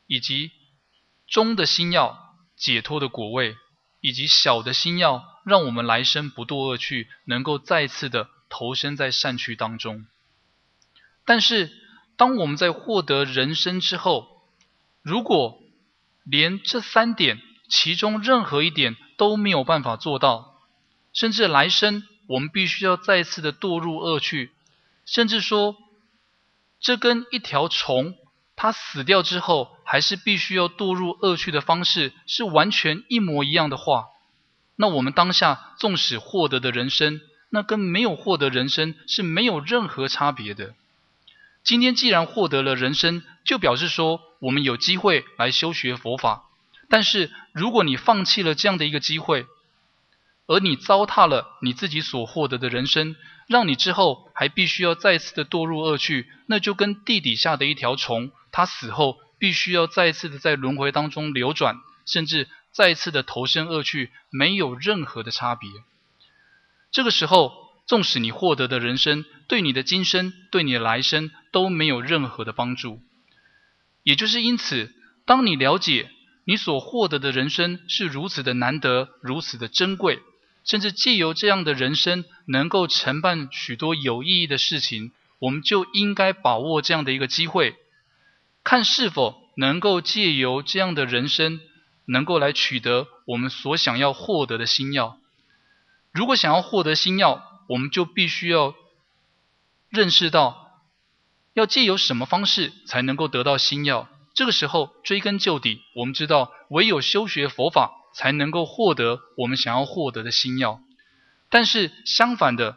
[0.06, 0.52] 以及
[1.28, 3.56] 中的心药解脱的果位，
[4.02, 10.06] 以及小的心要让我们来生不堕恶趣，能够再次的投身在善趣当中。
[11.24, 11.72] 但是，
[12.18, 14.44] 当我们在获得人生之后，
[15.02, 15.62] 如果
[16.24, 20.60] 连这三点其中任何一点都没有办法做到，
[21.14, 24.52] 甚至来生，我们必须要再次的堕入恶趣，
[25.06, 25.78] 甚至说，
[26.80, 28.16] 这跟一条虫
[28.62, 34.10] 他死掉之后还是必须要堕入恶趣的方式是完全一模一样的话，
[34.76, 40.76] 那我们当下纵使获得的人生，那跟没有获得人生是没有任何差别的。
[41.63, 46.43] 今天既然获得了人生，就表示说我们有机会来修学佛法。
[46.88, 49.47] 但是如果你放弃了这样的一个机会，
[50.45, 53.15] 而你糟蹋了你自己所获得的人生，
[53.47, 65.70] 让你之后还必须要再次的堕入恶趣，那就跟地底下的一条虫，他死后必须要再次的在轮回当中流转，甚至再次的投身恶趣，没有任何的差别。
[66.92, 67.54] 这个时候，
[67.88, 73.02] 纵使你获得的人生，对你的今生、对你的来生都没有任何的帮助。
[74.04, 74.94] 也就是因此，
[75.26, 76.10] 当你了解
[76.46, 80.20] 你所获得的人生是如此的难得、如此的珍贵。
[80.64, 87.76] 甚至借由这样的人生，能够承办许多有意义的事情，我们就应该把握这样的一个机会，
[88.63, 91.60] 看是否能够借由这样的人生，
[92.06, 95.17] 能够来取得我们所想要获得的星耀。
[96.12, 98.76] 如果想要获得星耀，我们就必须要
[99.89, 100.82] 认识到，
[101.54, 104.08] 要借由什么方式才能够得到星耀。
[104.34, 107.97] 这个时候追根究底，我们知道唯有修学佛法。
[108.13, 110.82] 才能够获得我们想要获得的星耀。
[111.50, 112.76] 但是相反的，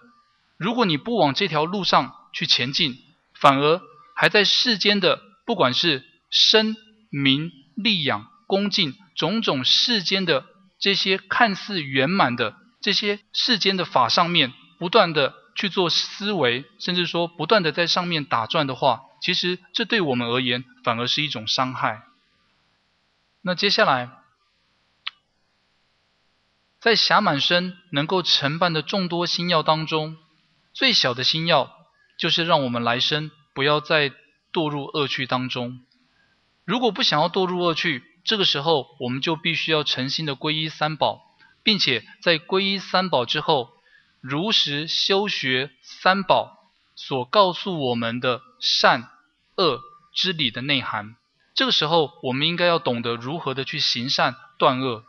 [0.57, 3.03] 如果你不往这条路上去前进，
[3.35, 3.83] 反而
[4.15, 6.77] 还在世间的不管是身、
[7.11, 10.47] 名、利养、恭敬种种世间的
[10.79, 22.03] 这些看似圆满的这些世间的法上面，不断的去做思维，甚至说不断的在上面打转的话，其实这对我们而言反而是一种伤害。
[23.43, 24.11] 那接下来。
[26.81, 30.19] 在暇满身能够承办的众多星耀当中，
[30.75, 31.75] 最小的星耀
[32.19, 34.13] 就是让我们来生不要再
[34.55, 35.81] 堕入恶趣当中。
[36.65, 43.75] 如果不想要堕入恶趣，这个时候我们就必须要诚心的皈依三宝，并且在皈依三宝之后，
[44.21, 49.11] 如实修学三宝所告诉我们的善
[49.57, 49.81] 恶
[50.15, 51.17] 之理的内涵。
[51.55, 55.05] 这个时候，我们应该要懂得如何的去行善断恶。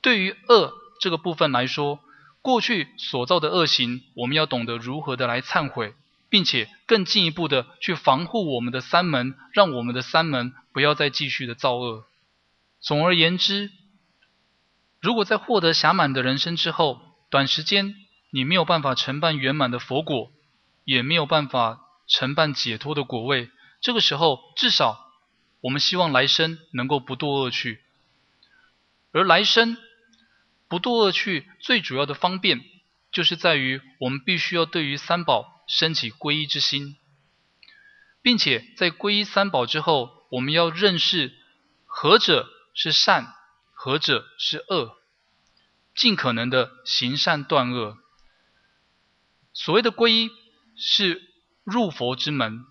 [0.00, 2.00] 对于恶，这个部分来说，
[2.40, 5.94] 过去所造的恶行，我们要懂得如何的来忏悔，
[6.30, 12.06] 并且更进一步的去防护我们的三门，让我们的三门不要再继续的造恶。
[12.80, 13.70] 总而言之，
[15.00, 17.94] 如果在获得暇满的人生之后，短时间
[18.30, 20.32] 你没有办法承办圆满的佛果，
[20.84, 23.50] 也没有办法承办解脱的果位，
[23.82, 25.12] 这个时候至少
[25.60, 27.80] 我们希望来生能够不堕恶趣，
[29.12, 29.76] 而来生。
[30.68, 32.60] 不堕恶趣最主要的方便，
[33.10, 36.96] 就是在于我们必须要对于三宝升起皈依之心，
[38.20, 41.32] 并且在皈依三宝之后，我们要认识
[41.86, 43.32] 何者是善，
[43.72, 44.96] 何者是恶，
[45.94, 47.96] 尽可能的行善断恶。
[49.52, 50.30] 所谓的皈依
[50.76, 51.22] 是
[51.62, 52.64] 入佛之门，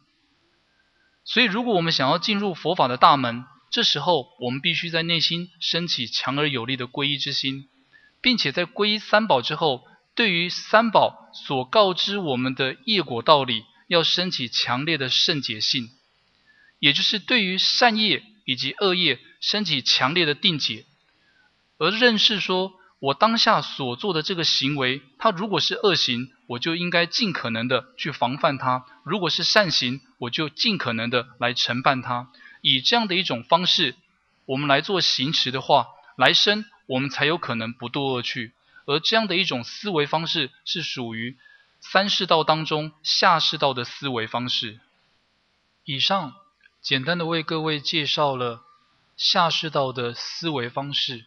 [1.23, 7.69] 所以如果我们想要进入佛法的大门，这时候我们必须在内心升起强而有力的皈依之心。
[8.21, 9.87] 并且在皈依三宝之后，
[10.19, 15.91] 对于三宝所告知我们的业果道理，要升起强烈的圣解性，
[16.79, 20.83] 也就是对于善业以及恶业升起强烈的定解，
[21.77, 32.29] 而认识说，我当下所做的这个行为，它如果是恶行，我就应该尽可能的去防范它；如果是善行，我就尽可能的来承办它。
[32.59, 33.95] 以这样的一种方式，
[34.45, 36.65] 我们来做行持的话，来生。
[36.87, 38.51] 我们才有可能不堕恶趣，
[38.89, 41.37] 而这样的一种思维方式是属于
[41.79, 44.79] 三世道当中下世道的思维方式。
[45.83, 46.33] 以上
[46.81, 48.63] 简单的为各位介绍了
[49.15, 51.25] 下世道的思维方式，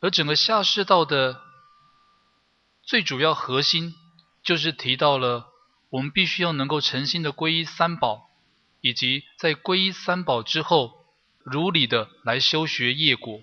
[0.00, 1.40] 而整个下世道的
[2.82, 3.94] 最主要核心
[4.42, 5.48] 就是提到了
[5.88, 8.28] 我们必须要能够诚心的皈依三宝，
[8.82, 11.06] 以及在皈依三宝之后，
[11.38, 13.40] 如理的来修学业果。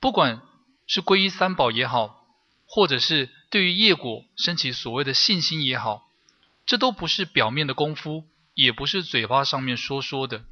[0.00, 0.42] 不管
[0.86, 2.26] 是皈依三宝也好，
[2.66, 6.08] 或者是对于业果升起所谓的信心也好，
[6.66, 8.24] 这都不是表面的功夫，
[8.54, 10.44] 也不是嘴巴上面说说的。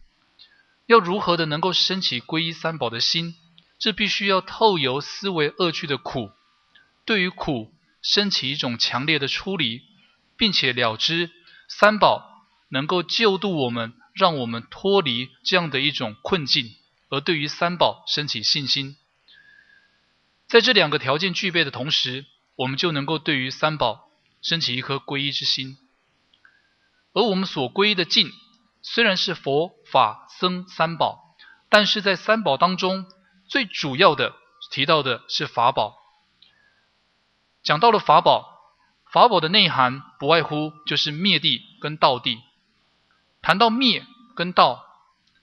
[0.86, 3.34] 要如何的能够升起皈依三宝的心，
[3.78, 6.30] 这必须要透由思维恶趣的苦，
[7.04, 7.72] 对于苦
[8.02, 9.82] 升起一种强烈的出离，
[10.36, 11.30] 并且了知
[11.68, 16.74] 三宝能够救度我们，让我们脱离这样的一种困境，
[17.08, 18.96] 而对于三宝升起信心。
[20.52, 22.26] 在这两个条件具备的同时，
[22.56, 24.10] 我们就能够对于三宝
[24.42, 25.78] 升起一颗皈依之心。
[27.14, 28.30] 而我们所皈依的境，
[28.82, 31.34] 虽然是佛法僧三宝，
[31.70, 33.06] 但是在三宝当中
[33.48, 34.34] 最主要的
[34.70, 35.96] 提到的是法宝。
[37.62, 38.76] 讲到了法宝，
[39.10, 42.42] 法宝的内涵不外乎就是灭地跟道地。
[43.40, 44.04] 谈到灭
[44.36, 44.84] 跟道，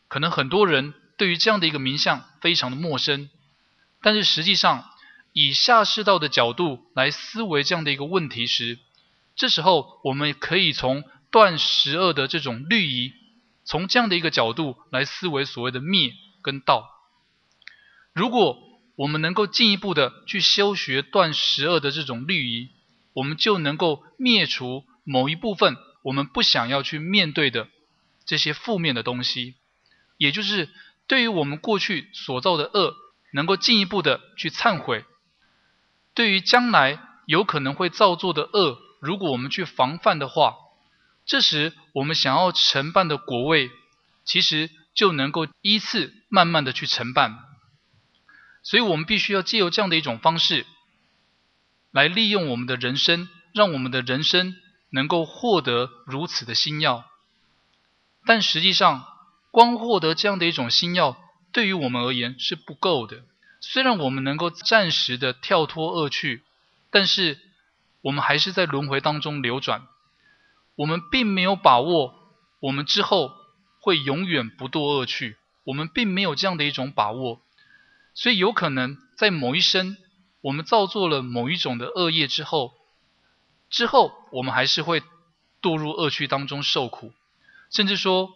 [0.07, 3.31] 可能很多人对于这样的一个名相非常的陌生，
[4.03, 4.87] 但是实际上
[5.33, 8.79] 以下士道的角度来思维这样的一个问题时，
[9.35, 13.13] 这时候我们可以从断十恶的这种律仪，
[13.63, 16.89] 从这样的一个角度来思维所谓的灭跟道。
[18.13, 18.59] 如果
[18.95, 22.69] 我们能够进一步的去修学断十恶的这种律仪，
[23.13, 27.67] 我们就能够灭除某一部分我们不想要去面对的。
[28.25, 29.55] 这些负面的东西，
[30.17, 30.69] 也就是
[31.07, 32.95] 对于我们过去所造的恶，
[33.33, 35.01] 能够进一步的去忏悔；
[36.19, 40.57] 对于将来有可能会造作的恶，如果我们去防范的话，
[41.25, 43.71] 这时我们想要承办的果位，
[44.25, 47.39] 其实就能够依次慢慢的去承办。
[48.63, 50.65] 所以，我们必须要借由这样的一种方式，
[51.91, 54.57] 来利用我们的人生，让我们的人生
[54.89, 57.05] 能够获得如此的心药。
[58.25, 59.07] 但实际上，
[59.51, 61.15] 光获得这样的一种心药，
[61.53, 63.23] 对于我们而言是不够的。
[63.61, 66.43] 虽然我们能够暂时的跳脱恶趣，
[66.91, 67.39] 但是
[68.01, 69.87] 我们还是在轮回当中流转。
[70.75, 72.15] 我们并没有把握，
[72.61, 73.33] 我们之后
[73.81, 75.35] 会永远不堕恶趣。
[75.65, 77.41] 我们并没有这样的一种把握，
[78.15, 79.97] 所以有可能在某一生，
[80.41, 82.73] 我们造作了某一种的恶业之后，
[83.69, 85.03] 之后我们还是会
[85.61, 87.13] 堕入恶趣当中受苦。
[87.69, 88.33] 甚至说，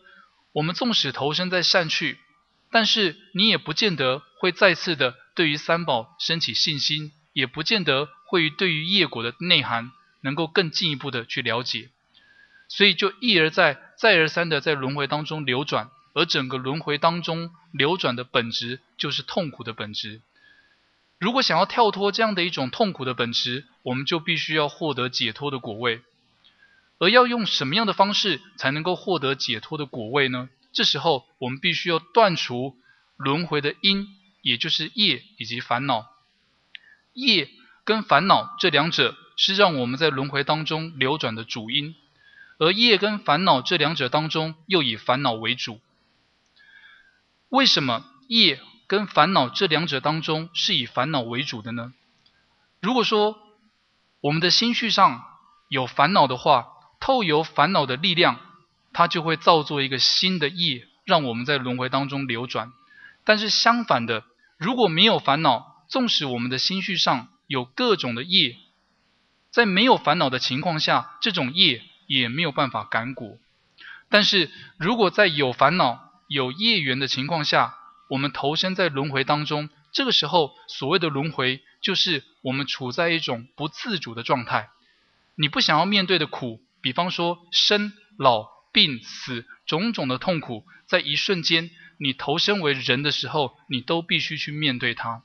[0.52, 2.20] 我们纵使投身在善趣，
[2.70, 11.92] 但是你也不见得会再次的对于三宝升起信心，也不见得会对于业果的内涵能够更进一步的去了解，
[12.68, 20.20] 所以就一而再、再而三的在轮回当中流转，而整个轮回当中流转的本质就是痛苦的本质。
[21.20, 26.02] 如果想要跳脱这样的一种痛苦的本质，我们就必须要获得解脱的果位。
[27.00, 30.50] 而要用什么样的方式才能够获得解脱的果位呢？
[30.74, 32.76] 这时候我们必须要断除
[33.16, 34.08] 轮回的因，
[34.44, 36.06] 也就是业以及烦恼。
[37.14, 37.50] 业
[37.84, 41.96] 跟烦恼这两者是让我们在轮回当中流转的主因，
[42.60, 45.80] 而业跟烦恼这两者当中又以烦恼为主。
[47.50, 51.94] 为什么业跟烦恼这两者当中是以烦恼为主的呢？
[52.82, 53.38] 如果说
[54.22, 55.24] 我们的心绪上
[55.70, 56.68] 有烦恼的话，
[57.00, 58.40] 透由烦恼的力量，
[58.92, 62.74] 它就会造作一个新的业，让我们在轮回当中流转。
[63.24, 64.24] 但是相反的，
[64.64, 68.56] 如果没有烦恼，纵使我们的心绪上有各种的业，
[69.52, 73.38] 在没有烦恼的情况下，这种业也没有办法感果。
[74.08, 77.76] 但是如果在有烦恼、有业缘的情况下，
[78.10, 84.70] 我们投身在轮回当中，这个时候所谓的轮回，就是我们处在一种不自主的状态，
[85.36, 86.62] 你不想要面对的苦。
[86.80, 91.70] 比方说生老病死种种的痛苦，在一瞬间
[92.04, 95.24] 你投身为人的时候，你都必须去面对它。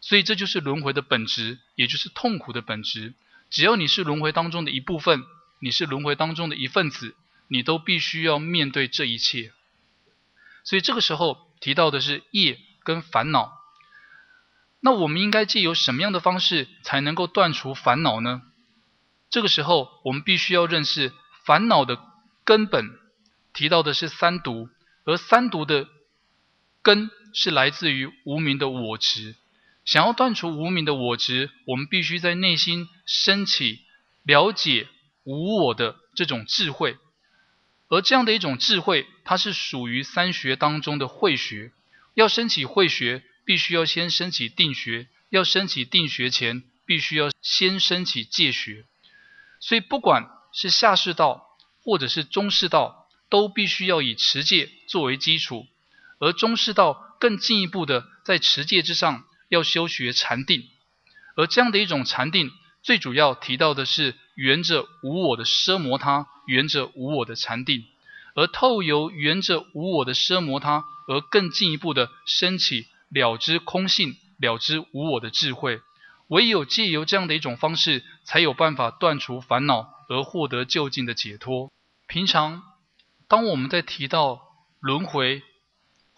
[0.00, 3.14] 所以这就是轮回的本质，也就是痛苦的本质。
[3.48, 5.24] 只要你是轮回当中的一部分，
[5.60, 7.14] 你是轮回当中的一份子，
[7.48, 9.52] 你都必须要面对这一切。
[10.64, 13.52] 所以这个时候提到的是业跟烦恼。
[14.80, 18.42] 那我们应该借由什么样的方式才能够断除烦恼呢？
[19.28, 21.12] 这个时候，我们必须要认识
[21.44, 22.00] 烦恼的
[22.44, 22.98] 根本，
[23.52, 24.70] 提到的是三毒，
[25.04, 25.88] 而三毒的
[26.82, 29.36] 根是来自于无名的我执。
[29.84, 33.80] 想要断除无名的我执，我们必须在内心升起
[34.22, 34.88] 了解
[35.24, 36.96] 无我的这种智慧。
[37.88, 41.72] 而这样的一种智慧，它是属于三学当中的慧学。
[42.14, 45.08] 要升起慧学，必须要先升起定学。
[45.28, 48.84] 要升起定学前，必须要先升起戒学。
[49.60, 55.66] 所以，不管是下士道或者是中士道，都必须要以持戒作为基础；
[56.20, 60.62] 而中士道更进一步的，在持戒之上要修学禅定。
[61.34, 62.50] 而这样的一种禅定，
[62.82, 67.84] 最主要提到的是圆着无我的奢摩他，圆着无我的禅定，
[68.34, 75.80] 而透由圆着无我的奢摩他，而更进一步的升起了知空性、了知无我的智慧。
[76.28, 81.72] 唯有借由这样的一种方式，才有办法断除烦恼而获得就近的解脱。
[82.06, 82.62] 平常，
[83.26, 84.40] 当我们在提到
[84.80, 85.42] 轮回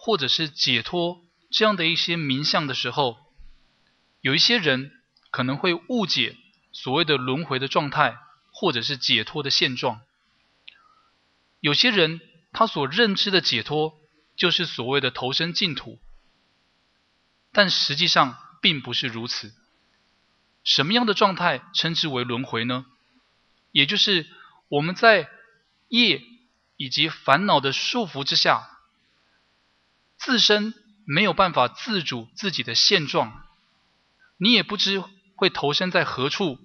[0.04, 3.18] 或者是解脱这样的一些名相的时候，
[4.20, 4.90] 有一些人
[5.30, 6.36] 可能会误解
[6.72, 8.18] 所谓的轮回的状态，
[8.50, 10.00] 或者是解脱的现状。
[11.60, 12.20] 有些人
[12.52, 13.96] 他所认知的解脱
[14.34, 16.00] 就是所谓的投身净土，
[17.52, 19.54] 但实际上并不是如此。
[20.64, 22.86] 什么样的状态称之为轮回呢？
[23.70, 24.26] 也就是
[24.66, 25.30] 我们在
[25.86, 26.24] 业
[26.76, 28.71] 以及烦恼的束缚之下，
[30.24, 30.72] 自身
[31.04, 33.44] 没有办法自主自己的现状，
[34.36, 35.02] 你也不知
[35.34, 36.58] 会投身在何处，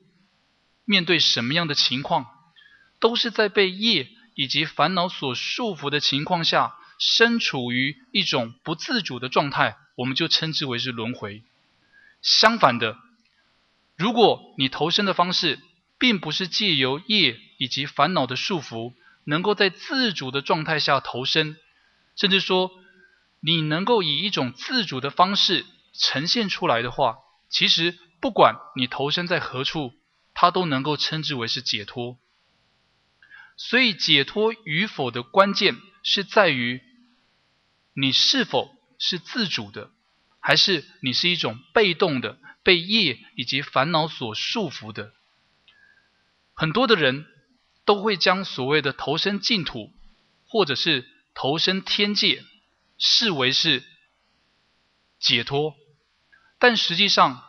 [0.86, 2.28] 面对什么样的情况，
[3.00, 11.44] 都是在被业以及烦恼所束缚的情况下，身处于一种不自主的状态，我们就称之为是轮回。
[12.22, 12.98] 相反的。
[13.96, 15.60] 如果你投身的方式，
[15.98, 18.94] 并不是借由业以及烦恼的束缚，
[19.24, 21.58] 能够在自主的状态下投身，
[22.16, 22.70] 甚至说
[23.40, 27.18] 你能够以一种自主的方式呈现出来的话，
[27.50, 29.94] 其实不管你投身在何处，
[30.34, 32.18] 它都能够称之为是解脱。
[33.56, 36.82] 所以解脱与否的关键是在于
[37.94, 39.92] 你是否是自主的，
[40.40, 42.40] 还是你是一种被动的。
[42.64, 45.14] 被业以及烦恼所束缚的
[46.54, 47.26] 很多的人，
[47.86, 49.94] 都会将所谓的投身净土，
[50.44, 52.44] 或者是投身天界，
[52.98, 53.84] 视为是
[55.20, 55.76] 解脱。
[56.60, 57.44] 但实际上，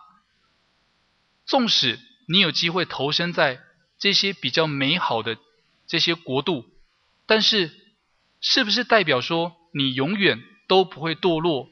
[1.46, 3.60] 纵使你有机会投身在
[3.98, 5.38] 这些比较美好的
[5.86, 6.66] 这些国度，
[7.26, 7.70] 但是，
[8.40, 11.70] 是不是代表说你永远都不会堕落？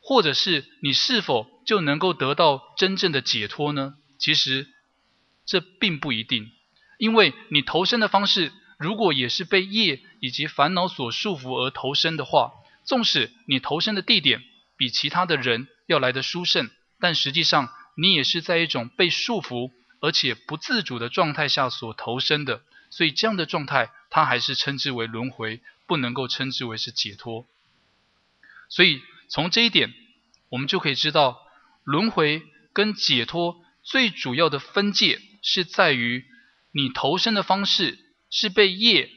[0.00, 3.96] 或者是你是否就能够得到真正的解脱呢？
[4.18, 4.68] 其实
[5.44, 6.52] 这并不一定，
[6.98, 12.52] 因为你投身的方式如果也是被业以及烦恼所束缚而投身的话，
[12.90, 14.42] 纵使你投身的地点
[14.76, 16.68] 比其他的人要来的殊胜，
[16.98, 19.70] 但实际上你也是在一种被束缚
[20.00, 27.46] 而且不自主的状态下所投身的，所以这样的状态它还是称之为轮回，不能够称之为是解脱。
[28.68, 29.94] 所以从这一点。
[30.52, 31.46] 我们就可以知道，
[31.84, 36.24] 轮回跟解脱最主要的分界是在于，
[36.72, 39.12] 你投身的方式是被业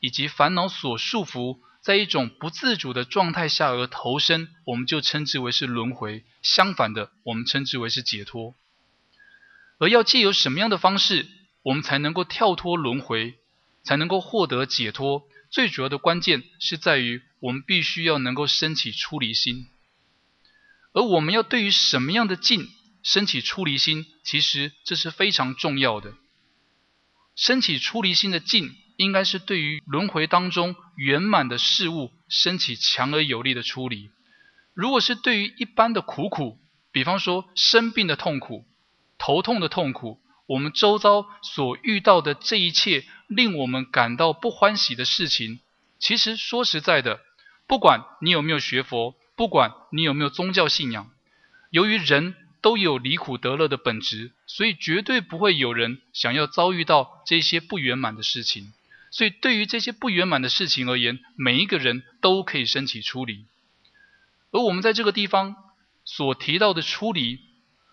[0.00, 1.58] 以及烦恼所束缚，
[1.88, 8.54] 在一种不自主的状态下而投身，我们就称之为是轮回；相反的，我们称之为是解脱。
[9.78, 11.26] 而要借由什么样的方式，
[11.62, 13.38] 我们才能够跳脱轮回，
[13.84, 15.26] 才能够获得解脱？
[15.48, 19.66] 最主要的关键是在于，我们必须要能够升起出离心。
[20.92, 22.68] 而我们要对于什么样的境
[23.02, 26.12] 升起出离心，其实这是非常重要的。
[27.34, 34.10] 升起出离心的境，应该是对于轮回当中圆满的事物升起强而有力的出离。
[34.74, 36.58] 如果是对于一般的苦苦，
[36.92, 38.66] 比方说生病的痛苦、
[39.16, 45.60] 头痛的痛苦，我们周遭所遇到的这一切令我们感到不欢喜的事情，
[45.98, 47.20] 其实说实在的，
[47.66, 49.14] 不管你有没有学佛。
[49.38, 51.12] 不管你有没有宗教信仰，
[51.70, 58.72] 由于人都有离苦得乐的本质，所以绝对不会有人想要遭遇到这些不圆满的事情。
[59.18, 63.46] 所以对于这些不圆满的事情而言，每一个人都可以升起出离。
[64.52, 65.56] 而我们在这个地方
[66.04, 67.40] 所提到的出离，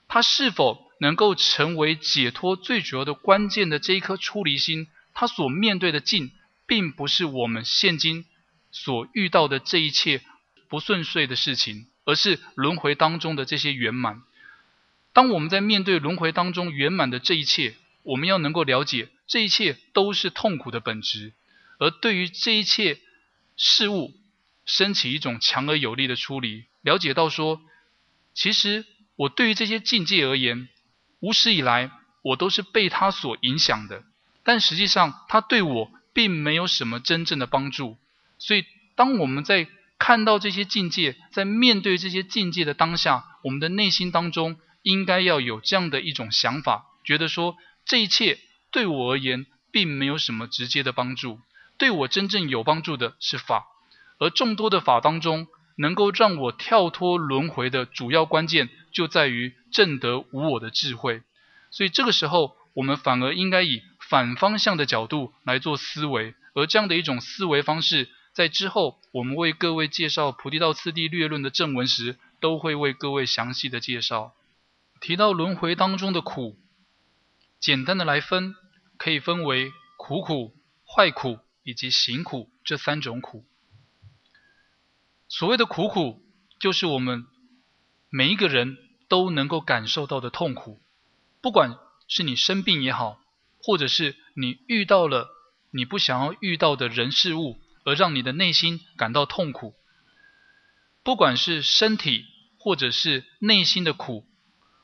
[0.08, 6.30] 它是否能够成为解脱最主要的关键的这一颗出离心，它所面对的境，
[6.68, 8.26] 并不是我们现今
[8.72, 10.22] 所遇到的这一切。
[10.68, 14.22] 不顺遂的事情，而是轮回当中的这些圆满。
[15.12, 17.76] 当我们在面对轮回当中圆满的这一切，
[18.06, 21.34] 我们要能够了解这一切都是痛苦的本质。
[21.78, 23.00] 而对于这一切
[23.58, 24.14] 事物，
[24.66, 27.62] 升起一种强而有力的出离，了解到说，
[28.34, 28.86] 其实
[29.16, 30.70] 我对于这些境界而言，
[31.20, 31.92] 无始以来
[32.22, 34.04] 我都是被他所影响的，
[34.44, 37.98] 但实际上他对我并没有什么真正的帮助。
[38.40, 48.40] 所以，当我们在看到这些境界，在面对这些境界的当下，我们的内心当中应该要有这样的一种想法，觉得说这一切
[48.72, 51.40] 对我而言并没有什么直接的帮助，
[51.78, 53.66] 对我真正有帮助的是法，
[54.18, 61.22] 而众多的法当中，能够让我跳脱轮回的主要关键就在于正得无我的智慧。
[61.70, 68.10] 所以这个时候，我们反而应该以反方向的角度来做思维，而这样的一种思维方式。
[68.34, 74.34] 在之后，我们为各位介绍《菩提道次第略论》的正文时，都会为各位详细的介绍。
[75.00, 76.58] 提到轮回当中的苦，
[77.66, 78.54] 简单的来分，
[78.96, 80.56] 可以分为苦苦、
[80.86, 83.44] 坏苦以及行苦这三种苦。
[85.28, 86.24] 所谓的苦苦，
[86.60, 87.26] 就是我们
[88.12, 90.80] 每一个人都能够感受到的痛苦，
[91.42, 91.76] 不管
[92.08, 93.20] 是你生病也好，
[93.58, 95.28] 或者是你遇到了
[95.72, 97.60] 你不想要遇到的人事物。
[97.84, 99.76] 而让你的内心感到痛苦。
[101.04, 102.26] 不管是身体
[102.58, 104.28] 或者是内心的苦，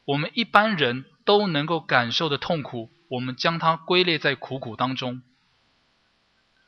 [0.05, 5.21] 我们一般人都能够感受的痛苦，我们将它归类在苦苦当中。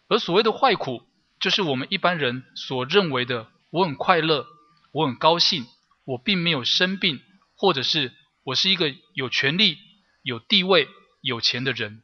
[0.08, 1.04] 而所谓的坏苦，
[1.40, 4.46] 就是我们一般人所认为的：我很快乐，
[4.92, 5.66] 我很高兴，
[6.06, 7.22] 我并没有生病，
[7.56, 9.78] 或者是我是一个有权利、
[10.22, 10.88] 有地位、
[11.22, 12.04] 有钱的人。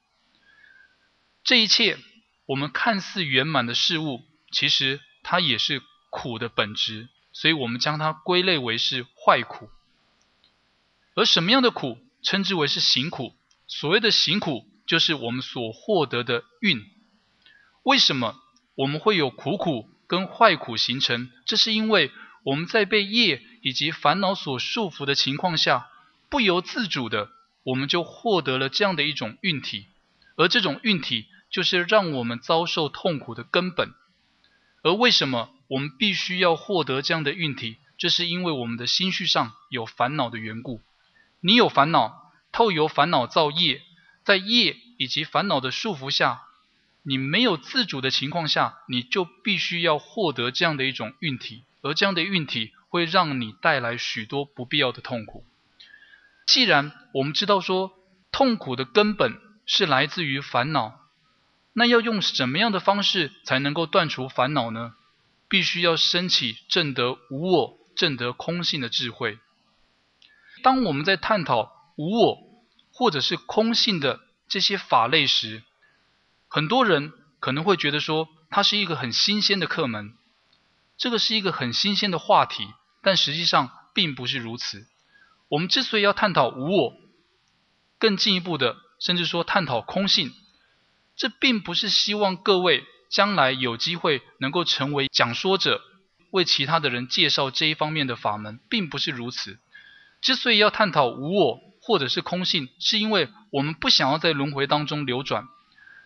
[1.43, 1.97] 这一切，
[2.45, 9.69] 我们看似圆满的事物，其实它也是苦的本质，所以我们将它归类为是坏苦。
[11.15, 13.35] 而什么样的苦称之为是行苦？
[13.67, 16.85] 所谓的行苦，就是我们所获得的运。
[17.83, 18.35] 为什么
[18.75, 21.31] 我们会有苦苦跟坏苦形成？
[21.45, 22.11] 这是因为
[22.43, 25.87] 我们在被业以及烦恼所束缚的情况下，
[26.29, 27.29] 不由自主的，
[27.63, 29.87] 我们就获得了这样的一种运体，
[30.35, 33.93] 而这种运体就是让我们遭受痛苦的根本。
[34.81, 37.77] 而为什么我们必须要获得这样的运体？
[37.97, 40.81] 这是因为我们的心绪上有烦恼的缘故。
[41.41, 43.81] 你有烦恼，透由烦恼造业，
[44.23, 46.43] 在业以及烦恼的束缚下。
[47.03, 55.45] 你没有自主的情况下，你就必须要获得这样的一种运体，而这样的运体会让你带来许多不必要的痛苦。
[56.45, 57.93] 既然我们知道说
[58.31, 60.99] 痛苦的根本是来自于烦恼，
[61.73, 64.93] 那要用什么样的方式才能够断除烦恼呢？
[65.47, 69.39] 必须要升起正得无我、正得空性的智慧。
[70.61, 72.37] 当我们在探讨无我
[72.91, 75.63] 或者是空性的这些法类时，
[76.47, 80.13] 很多人可能会觉得说，它是一个很新鲜的课门，
[80.97, 82.67] 这个是一个很新鲜的话题，
[83.01, 84.87] 但实际上并不是如此。
[85.47, 86.93] 我们之所以要探讨无我，
[87.97, 90.33] 更进一步的，甚至说探讨空性，
[91.15, 95.81] 这并不是希望各位将来有机会能够成为讲说者，
[96.31, 99.59] 为其他的人介绍这一方面的法门，并不是如此。
[100.21, 105.47] 之所以要探讨无我或者是空性，是因为我们不想要在轮回当中流转。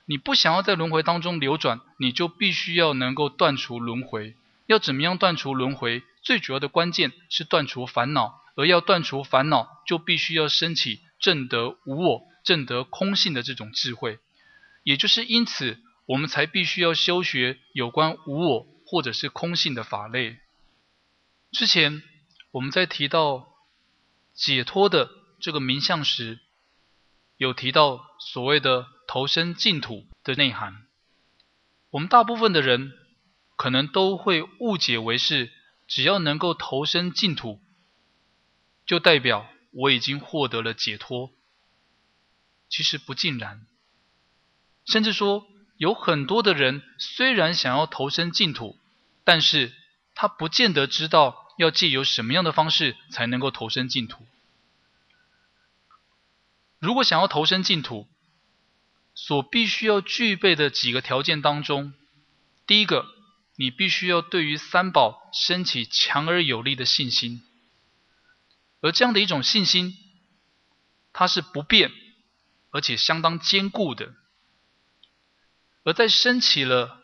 [0.05, 4.35] 你不想要在轮回当中流转，你就必须要能够断除轮回。
[4.65, 6.03] 要怎么样断除轮回？
[6.21, 14.19] 最主要的关键是断除烦恼，而要断除烦恼，就必须要升起正得无我、正得空性的这种智慧。
[14.83, 20.37] 也就是因此，我们才必须要修学有关无我或者是空性的法类。
[21.51, 22.01] 之前
[22.51, 23.52] 我们在提到
[24.33, 25.09] 解脱的
[25.39, 26.39] 这个名相时，
[27.37, 28.87] 有提到所谓的。
[29.05, 30.87] 投身净土的内涵，
[31.91, 32.93] 我们大部分的人
[33.57, 35.51] 可能都会误解为是，
[35.87, 37.61] 只要能够投身净土，
[38.87, 41.31] 就代表我已经获得了解脱。
[42.69, 43.67] 其实不尽然，
[44.85, 45.45] 甚至说
[45.77, 48.79] 有很多的人虽然想要投身净土，
[49.25, 49.73] 但是
[50.15, 54.25] 他不见得知道要借由什么样的方式才能够投身净土。
[56.79, 58.07] 如果想要投身净土，
[59.15, 61.93] 所必须要具备的几个条件当中，
[62.67, 63.05] 第一个，
[63.55, 67.41] 你必须要对于三宝升起强而有力的信心，
[68.81, 69.95] 而这样的一种信心，
[71.13, 71.91] 它是不变
[72.71, 74.13] 而且相当坚固的。
[75.83, 77.01] 而在升起了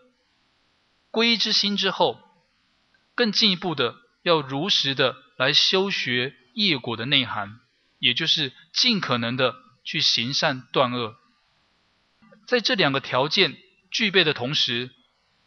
[1.12, 2.20] 皈依之心之后，
[3.14, 7.60] 更进一步的要如实的来修学业果的内涵，
[8.00, 11.16] 也就是尽可能的去行善断恶。
[12.48, 13.58] 在这两个条件
[13.92, 14.90] 具备的同时，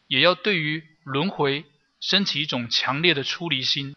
[0.06, 1.64] 也要对于轮回
[2.00, 3.94] 升起一种强烈的出离心。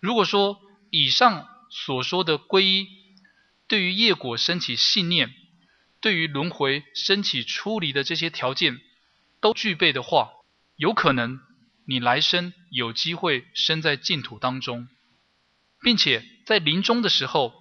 [0.00, 2.88] 如果说以上所说的皈依，
[3.66, 5.34] 对于业果升起信念，
[6.00, 8.80] 对于轮回升起出离的这些条件
[9.40, 10.30] 都具备的话，
[10.76, 11.40] 有可能
[11.86, 14.88] 你来生有机会生在净土当中，
[15.82, 17.54] 并且在临终的时候，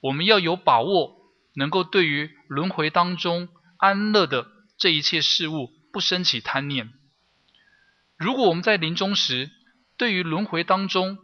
[0.00, 1.16] 我们要有把握，
[1.54, 3.48] 能够对于轮回当中。
[3.78, 4.46] 安乐的
[4.78, 6.94] 这一切事物不升起贪念。
[8.16, 9.50] 如果我们在临终时，
[9.98, 11.18] 对于轮回当中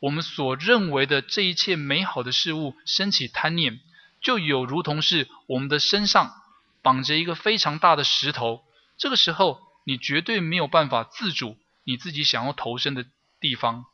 [0.00, 3.80] 我们所认为的这一切美好的事物升起贪念，
[4.20, 6.34] 就有如同是我们的身上
[6.82, 8.62] 绑着一个非常大的石头。
[8.98, 13.06] 这个时候，你绝对没有办法自主你自己想要投身的
[13.40, 13.86] 地方，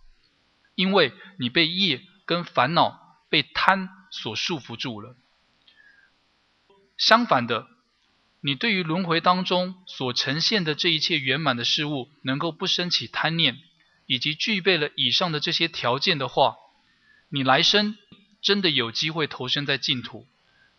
[0.75, 5.17] 因为你被业跟烦恼、被贪所束缚住了。
[6.97, 7.67] 相反的，
[8.41, 13.59] 你对于轮回当中所呈现的这一切圆满的事物，能够不升起贪念，
[14.07, 16.57] 以及具备了以上的这些条件的话，
[17.31, 17.97] 你来生
[18.43, 20.27] 真的有机会投身在净土。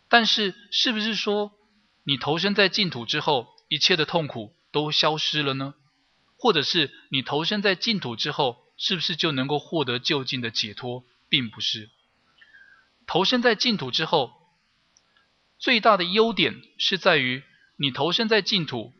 [0.08, 1.52] 但是，是不是说
[2.04, 5.74] 你投身在净土之后，一切的痛苦都消失了呢？
[6.40, 11.04] 或者是你投身在净土之后，是不是就能够获得就近的解脱？
[11.28, 11.90] 并不是。
[13.06, 14.32] 投身在净土之后，
[15.58, 17.42] 最大的优点是在于
[17.76, 18.94] 你投身在净土，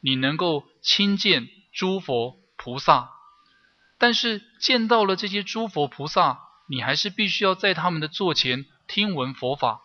[0.00, 3.10] 你能够亲见诸佛菩萨。
[3.96, 9.80] 但是见到了这些诸佛菩萨，你还是必须要在他们的座前听闻佛法。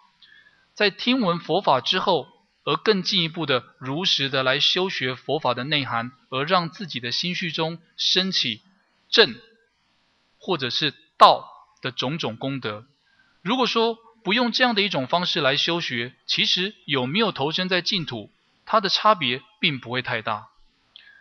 [0.73, 2.27] 在听闻佛法之后，
[2.67, 8.61] 而更进一步的如实的来修学佛法的内涵，而让自己的心绪中升起
[9.09, 9.35] 正
[10.37, 11.47] 或者是道
[11.81, 12.85] 的种种功德。
[13.41, 18.33] 如果说不用这样的一种方式来修学，其实有没有投身在净土，
[18.65, 20.49] 它的差别并不会太大。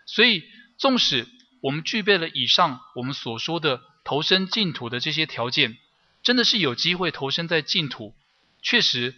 [0.05, 0.42] 所以，
[0.76, 1.28] 纵使
[1.61, 5.78] 我们具备了以上我们所说的投身净土的这些条件，
[6.24, 8.16] 真的是有机会投身在净土，
[8.62, 9.14] 确实。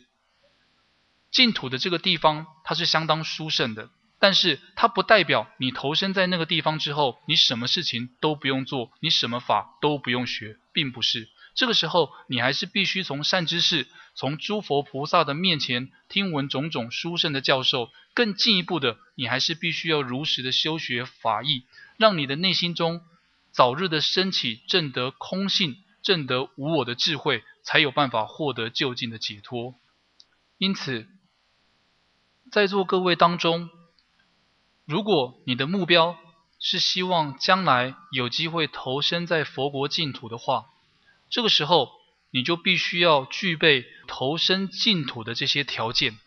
[1.31, 11.29] 净土的这个地方，它是相当殊胜的，但是它不代表你投身在那个地方之后，你什么事情都不用做，你什么法都不用学，并不是。
[11.55, 21.65] 这个时候，你还是必须从善知识、从诸佛菩萨的面前听闻种种殊胜的教授，更进一步的，你还是必须要如实的修学法义，
[21.99, 23.03] 让你的内心中
[23.53, 29.75] 早日的升起正得空性、正得无我的智慧，才有办法获得就近的解脱。
[30.57, 31.07] 因此。
[32.51, 33.69] 在座各位当中，
[34.87, 36.19] 如果你的目标
[36.59, 40.67] 是希望将来有机会投身在佛国净土的话，
[41.29, 41.91] 这个时候
[42.31, 46.19] 你就必须要具备投身净土的这些条件，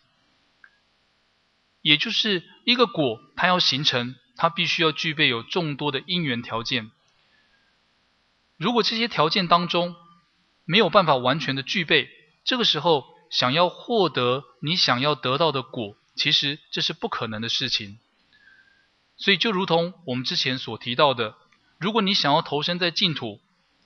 [1.80, 6.92] 也就是一个果，它要形成，它必须要具备有众多的因缘条件。
[8.56, 9.96] 如果这些条件当中
[10.64, 12.08] 没有办法完全的具备，
[12.44, 15.96] 这个时候想要获得你想要得到的果。
[16.14, 17.98] 其实这是不可能的事情，
[19.16, 21.36] 所以就如同我们之前所提到的，
[21.78, 23.40] 如果你想要投身在净土，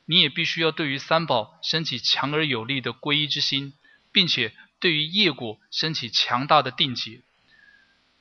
[0.04, 3.74] 你也必须要对于三宝升起强而有力的皈依之心，
[4.12, 7.22] 并且对于业果升起强大的定解。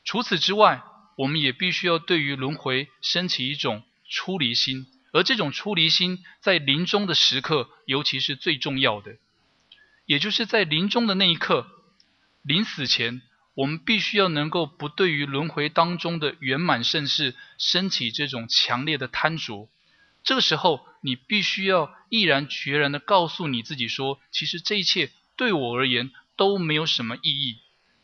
[0.03, 0.83] 除此之外，
[1.17, 9.17] 我们也必须要对于轮回升起一种出离心，而这种出离心在临终的时刻，尤其是最重要的，
[10.05, 11.67] 也就是在临终的那一刻，
[12.43, 13.23] 临死前。
[13.55, 19.69] 我们必须要能够不对于轮回当中的圆满盛世升起这种强烈的贪着，
[20.25, 27.59] 这个时候你必须要毅然决然的告诉你自己说，其实这一切对我而言都没有什么意义，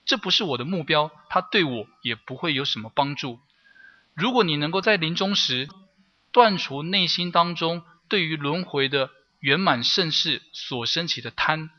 [0.06, 3.40] 这不是我的目标，它对我也不会有什么帮助。
[4.14, 5.68] 如果你能够在临终时
[6.32, 9.10] 断除内心当中对于轮回的
[9.42, 11.70] 圆满盛世所升起的贪，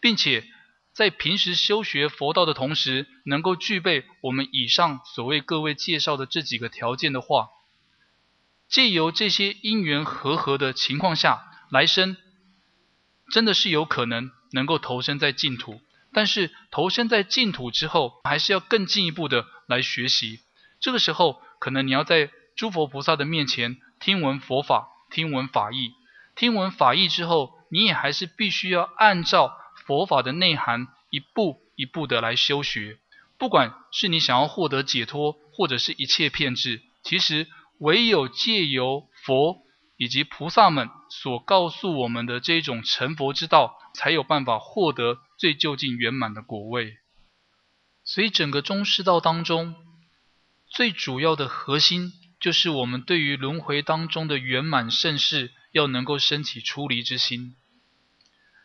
[0.00, 0.44] 并且。
[0.92, 7.48] 在平时修学佛道的同时，能够具备我们以上所谓各位介绍的这几个条件的话，
[8.68, 12.18] 借由这些因缘和合的情况下，来生
[13.30, 15.80] 真的是有可能能够投身在净土。
[16.12, 20.40] 但是投身在净土之后，还是要更进一步的来学习。
[20.78, 25.94] 这个时候，可能你要在诸佛菩萨的面前听闻佛法，听闻法义。
[26.36, 29.56] 听闻法义之后，你也还是必须要按照。
[29.84, 32.98] 佛法的内涵，一步一步的来修学。
[33.38, 39.62] 不管是你想要获得解脱，或者是一切骗智，其实唯有借由佛
[39.96, 46.98] 以及菩萨们所告诉我们的这种成佛之道，才有办法获得最究竟圆满的果位。
[48.04, 49.74] 所以，整个中世道当中，
[50.68, 57.56] 最主要的核心，就是我们对于轮回当中的圆满盛世，要能够升起出离之心。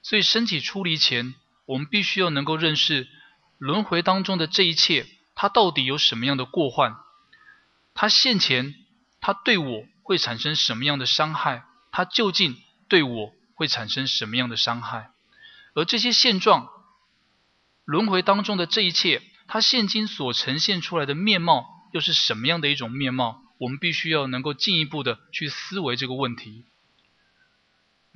[0.07, 1.35] 所以，身体出离前，
[1.65, 3.09] 我们必须要能够认识
[3.57, 5.05] 轮回当中的这一切，
[5.35, 6.95] 它到底有什么样的过患？
[7.93, 8.73] 它现前，
[9.19, 11.65] 它对我会产生什么样的伤害？
[11.91, 12.55] 它究竟
[12.87, 15.11] 对我会产生什么样的伤害？
[15.73, 16.69] 而这些现状，
[17.83, 23.43] 轮回当中的这一切，它现今所呈现出来的面貌，又是什么样的一种面貌？
[23.57, 26.63] 我们必须要能够进一步的去思维这个问题。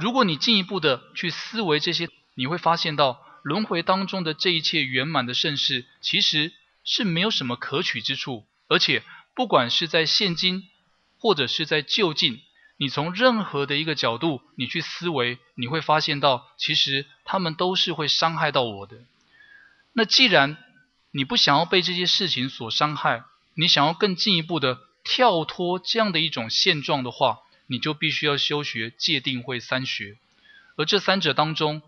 [0.02, 6.52] 如果你进一步的去思维这些，你会发现到轮回当中的这一切圆满的盛世，其实
[6.84, 8.48] 是没有什么可取之处。
[8.68, 9.04] 而且，
[9.36, 10.64] 不管是在现今，
[11.20, 12.42] 或者是在就近，
[12.78, 18.98] 你从任何的一个角度，你去思维，你会发现到，其实他们都是会伤害到我的。
[19.94, 20.58] 那既然
[21.12, 23.24] 你不想要被这些事情所伤害，
[23.54, 27.42] 你想要更进一步的跳脱这样的一种现状的话，
[27.72, 30.18] 你就必须要修学戒定慧三学，
[30.76, 31.82] 而这三者当中，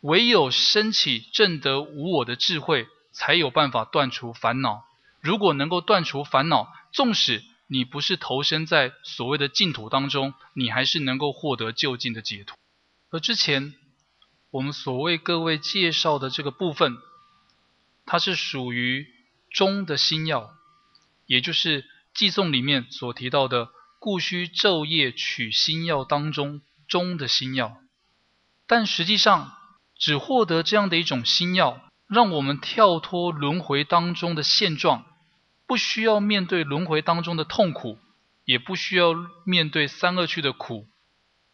[0.00, 4.84] 唯有升起正得无我的智慧，才有办法断除烦恼。
[5.20, 12.56] 如果能够断除烦恼，纵使你不是投身在所谓的净土当中，你还是能够获得就近的解脱。
[13.10, 13.74] 而之前
[14.52, 16.96] 我们所为各位介绍的这个部分，
[18.06, 19.08] 它是属于
[19.50, 20.54] 中的心要，
[21.26, 23.70] 也就是寄颂里面所提到的
[24.04, 27.78] “故须昼夜取心药”当中中的心药。
[28.66, 29.56] 但实际上，
[29.96, 35.06] 只获得这样的一种心药，让我们跳脱轮回当中的现状。
[35.66, 37.98] 不需要面对轮回当中的痛苦，
[38.44, 39.14] 也不需要
[39.46, 40.86] 面对三恶趣的苦，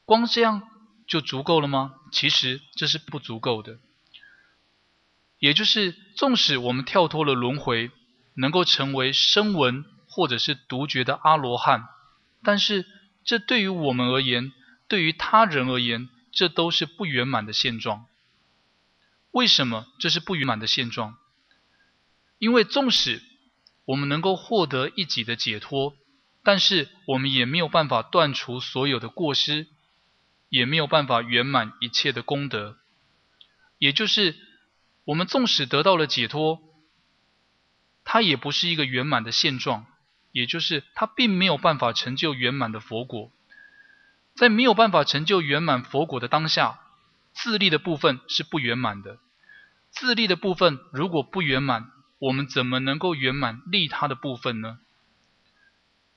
[0.04, 0.68] 光这样
[1.06, 1.94] 就足够了吗？
[2.10, 3.78] 其实这是不足够的。
[5.38, 7.92] 也就是，纵使我们跳脱了轮回，
[8.34, 11.86] 能够成为声闻或者是独觉的阿罗汉，
[12.42, 12.86] 但是
[13.24, 14.52] 这对于我们而言，
[14.88, 18.06] 对于他人而言，这都是不圆满的现状。
[19.30, 21.16] 为什么这是不圆满的现状？
[22.38, 23.22] 因为纵使
[23.84, 25.94] 我们能够获得一己的解脱，
[26.42, 29.66] 但是我们也没有办法断除所有的过失，
[30.48, 32.78] 也没有办法圆满一切的功德。
[33.78, 34.36] 也就是，
[35.04, 36.60] 我们纵使得到了解脱，
[38.04, 39.86] 它也不是一个圆满的现状，
[40.32, 43.30] 也就是它并没有办法成就圆满的佛果。
[44.34, 46.80] 在没有办法成就圆满佛果的当下，
[47.32, 49.18] 自利的部分是不圆满的。
[49.90, 54.78] 自利的部分如果不圆满，我们怎么能够圆满利他的部分呢？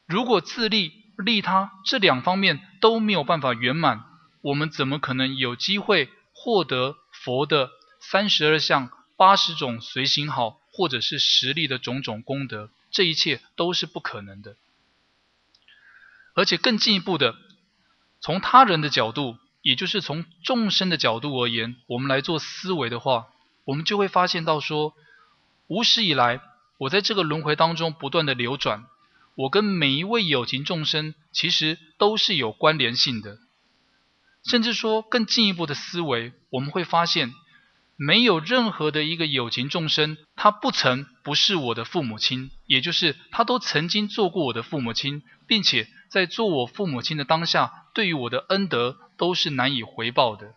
[0.06, 4.04] 如果自利利他这两方面都没有办法圆满，
[4.42, 12.70] 我们怎么可能有机会获得佛的三十二相、八十种随行好，或者是实力的种种功德？
[12.94, 14.56] 这一切都是不可能的。
[16.34, 17.36] 而且更进一步的，
[18.22, 23.28] 从他人的角度，也就是从众生的角度而言，我们来做思维的话，
[23.66, 24.96] 我们就会发现到说。
[25.68, 26.42] 无始以来，
[26.78, 28.86] 我在这个轮回当中不断的流转，
[29.36, 33.40] 我跟每一位有情众生其实都是有关联性的。
[34.44, 37.34] 甚至说更进一步的思维，我们会发现，
[37.96, 50.54] 没有任何的一个有情众生，他不曾不是我的父母亲，也就是他都曾经做过我的父母亲，并且在做我父母亲的当下，对于我的恩德都是难以回报的。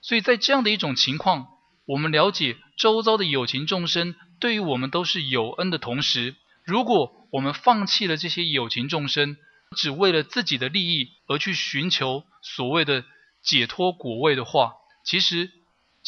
[0.00, 1.48] 所以在这样的一种情况。
[1.90, 6.36] 我们了解周遭的有情众生对于我们都是有恩的同时，
[6.66, 9.38] 如果我们放弃了这些有情众生，
[9.74, 13.06] 只为了自己的利益而去寻求所谓的
[13.42, 15.50] 解脱果位的话，其实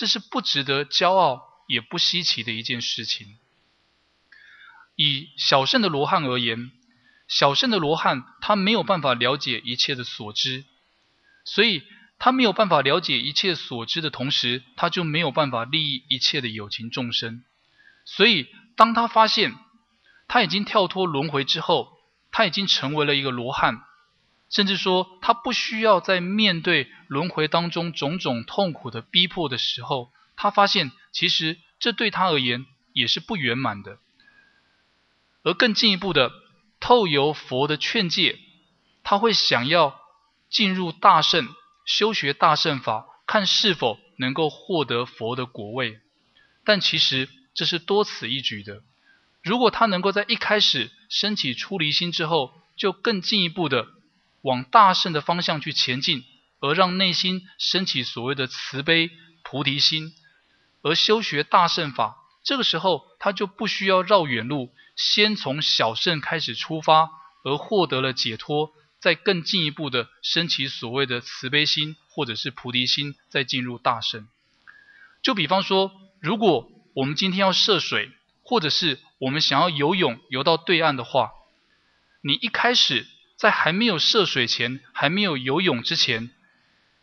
[0.00, 3.36] 这是不值得骄傲也不稀奇的一件事情。
[4.96, 6.70] 以小圣的罗汉而言，
[7.28, 10.64] 小圣的罗汉他没有办法了解一切的所知，
[11.44, 11.82] 所以。
[12.22, 17.42] 他没有办法了解一切所知的同时，他就没有办法利益一切的有情众生。
[18.04, 18.46] 所以，
[18.76, 19.54] 当他发现
[20.28, 21.96] 他已经跳脱轮回之后，
[22.30, 23.82] 他已经成为了一个罗汉，
[24.50, 33.98] 甚至说他不需要在面对轮回当中种种痛苦的逼迫的时候，他发现其实这对他而言也是不圆满的。
[35.42, 36.30] 而更进一步的，
[36.80, 38.38] 透由佛的劝诫，
[39.02, 39.98] 他会想要
[40.50, 41.48] 进入大圣。
[41.86, 45.98] 修学大圣法，看是否能够获得佛的果位，
[46.62, 48.82] 但其实这是多此一举的。
[49.42, 53.88] 如果他能够在一开始升起出离心之后，就更进一步的
[54.42, 56.24] 往大圣的方向去前进，
[56.60, 59.10] 而让内心升起所谓的慈悲
[59.42, 60.14] 菩提心，
[60.82, 67.10] 而修学大圣法，这个时候他就不需要绕远路，先从小圣开始出发，
[67.44, 68.72] 而获得了解脱。
[68.98, 74.28] 再更进一步的升起所谓的慈悲心，或者是菩提心，再进入大圣。
[75.22, 78.10] 就比方说，如果我们今天要涉水，
[78.42, 81.30] 或者是我们想要游泳游到对岸的话，
[82.20, 83.06] 你一开始
[83.40, 86.28] 在还没有涉水前，还没有游泳之前，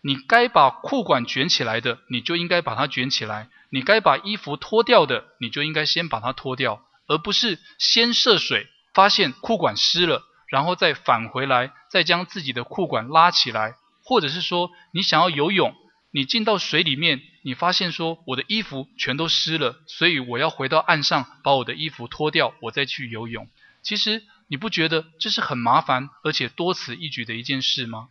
[0.01, 10.25] 你该把裤管卷起来的，你就应该把它卷起来；你该把衣服脱掉的，你就应该先把它脱掉，而不是先涉水，发现裤管湿了。
[10.47, 13.73] 然后再返回来，再将自己的裤管拉起来，
[14.03, 15.75] 或者是说你想要游泳，
[16.11, 23.49] 你进到水里面，你发现说我的衣服全都湿了，所以我要回到岸上把我的衣服脱掉，我再去游泳。
[23.81, 28.09] 其实你不觉得这是很麻烦而且多此一举的一件事吗？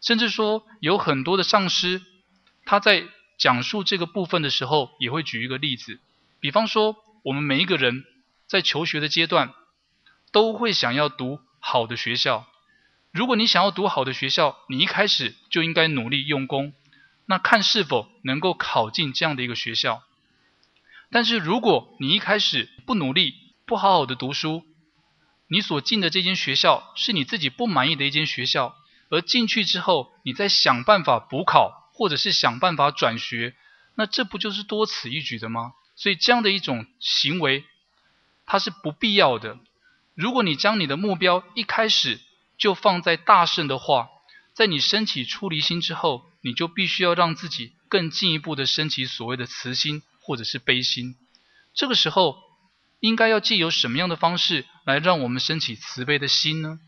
[0.00, 2.02] 甚至说有很多的上师，
[2.64, 3.06] 他在
[3.38, 5.98] 讲述这个部分的时候，也会举一个例子，
[6.40, 8.04] 比方说我们每一个人
[8.46, 9.54] 在求学的阶段。
[10.32, 12.46] 都会想要读好的学校。
[13.10, 16.72] 如果你想要读好的学校，你一开始就应该努力用功，
[17.26, 20.04] 那看是否能够考进这样的一个学校。
[21.10, 23.34] 但是如果你一开始不努力，
[23.66, 24.64] 不好好的读书，
[25.52, 28.76] 你所进的这间学校是你自己不满意的一间学校，
[29.08, 33.56] 而进去之后，你再想办法补考，或者是想办法转学，
[33.96, 35.72] 那这不就是多此一举的吗？
[35.96, 37.64] 所以这样的一种行为，
[38.46, 39.58] 它是不必要的。
[40.14, 42.20] 如果你将你的目标一开始
[42.56, 44.08] 就放在大圣的话，
[44.54, 51.16] 在你升起出离心之后，你就必须要让自己更进一步的升起所谓的慈心或者是悲心。
[51.74, 52.38] 这个时候，
[53.00, 56.78] 应该要借由什么样的方式来让我们升起慈悲的心呢？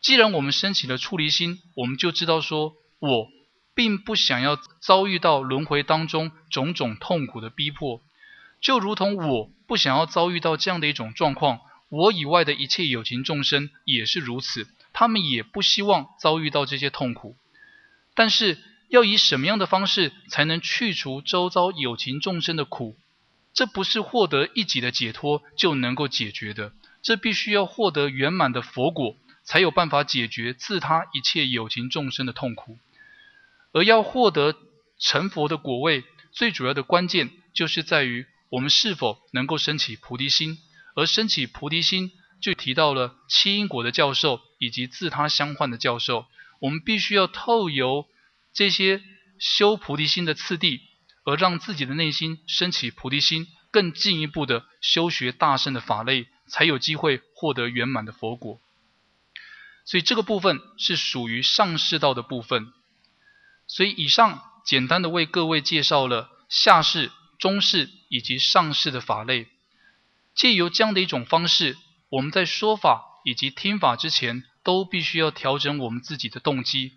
[0.00, 3.28] 既然我们升起了出离心，我们就知道说，我
[3.74, 8.00] 并不想要遭遇到轮回当中种种痛苦的逼迫，
[8.60, 11.60] 就如同我不想要遭遇到这样的一种状况。
[11.88, 17.34] 我以外的一切有情众生也是如此，他们也不希望遭遇到这些痛苦。
[18.14, 18.58] 但是，
[18.88, 22.96] 要以什么样的方式才能去除周遭有情众生的苦？
[23.58, 32.78] 这不是获得一己的解脱就能够解决的，这必须要获得圆满的佛果，才有办法解决自他一切有情众生的痛苦。
[33.72, 34.54] 而要获得
[35.00, 40.58] 成佛的果位，最主要的关键就是在于我们是否能够升起菩提心。
[40.94, 46.26] 而升起菩提心，就提到了七因果的教授以及自他相换的教授。
[46.60, 48.06] 我们必须要透由
[48.54, 49.02] 这些
[49.40, 50.82] 修菩提心的次第，
[51.28, 58.58] 而让自己的内心升起菩提心，更进一步的修学大圣的法类，才有机会获得圆满的佛果。
[59.84, 62.72] 所以这个部分是属于上士道的部分。
[63.66, 69.48] 所以以上简单的为各位介绍了下士、中士以及上士的法类。
[70.34, 71.76] 借由这样的一种方式，
[72.08, 76.94] 我们在说法以及听法之前，都必须要调整我们自己的动机，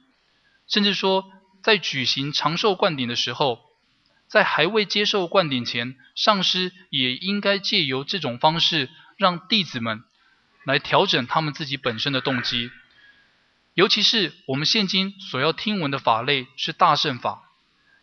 [0.70, 1.30] 甚至说，
[1.62, 3.71] 在举行长寿灌顶的时候，
[4.32, 10.06] 在还未接受灌顶前，上师也应该借由这种方式，让弟子们
[10.64, 12.72] 来调整他们自己本身的动机。
[13.74, 17.44] 尤其是我们现今所要听闻的法类是大圣法，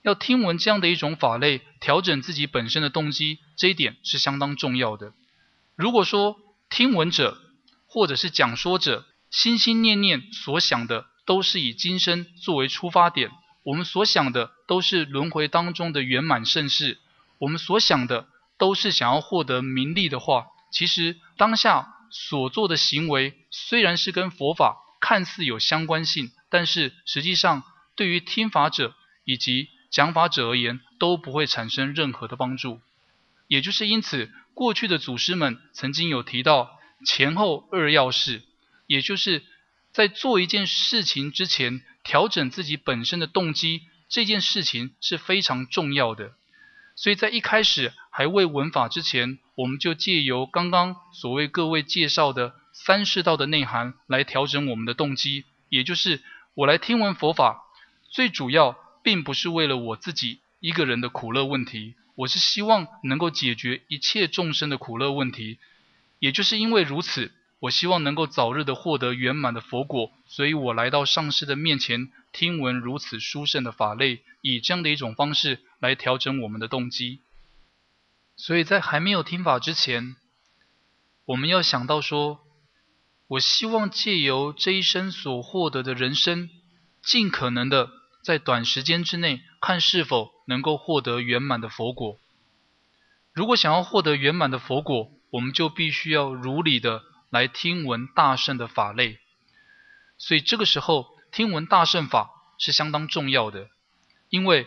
[0.02, 5.14] 要听闻这样的一种法类，调整自己本身的动机，这一点是相当重要的。
[5.76, 6.36] 如果说
[6.68, 7.40] 听闻者
[7.86, 13.30] 或者是讲说者心心念念所想的都是以今生作为出发点，
[13.68, 16.96] 我们所想的都是轮回当中的圆满盛世，
[17.36, 27.62] 我们所想的都是想要获得名利的话，其实当下所做的行为虽然是跟佛法看似有相关性，但是实际上
[27.94, 28.94] 对于听法者
[29.24, 32.80] 以及讲法者而言都不会产生任何的帮助，
[33.48, 34.32] 也就是因此。
[34.54, 38.42] 过去的祖师们曾经有提到前后二要事，
[38.86, 39.44] 也就是
[39.92, 46.32] 在做一件事情之前，调整自己本身的动机，这件事情是非常重要的。
[46.96, 56.22] 所以在一开始还未闻法之前，我们就借由刚刚所谓各位介绍的三世道的内涵来调整我们的动机，也就是
[56.54, 57.62] 我来听闻佛法，
[58.08, 61.94] 最主要并不是为了我自己一个人的苦乐问题。
[62.14, 65.58] 我是希望能够解决一切众生的苦乐问题，
[66.20, 67.30] 也就是因为如此，
[67.60, 77.20] 我希望能够早日的获得圆满的佛果，所以我来到上师的面前，听闻如此殊胜的法类，以这样的一种方式来调整我们的动机。
[78.36, 80.14] 所以在还没有听法之前，
[81.24, 82.40] 我们要想到说，
[83.26, 86.48] 我希望借由这一生所获得的人生，
[87.02, 87.90] 尽可能的。
[88.20, 92.18] 在短时间之内，看是否能够获得圆满的佛果。
[93.32, 99.18] 如果想要获得圆满的佛果，我们就必须要如理的来听闻大圣的法类。
[100.16, 103.68] 所以这个时候，听闻大圣法是相当重要的。
[104.30, 104.66] 因为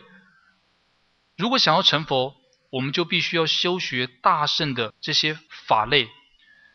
[1.37, 2.35] 如果想要成佛，
[2.69, 5.37] 我们就必须要修学大圣的这些
[5.67, 6.09] 法类。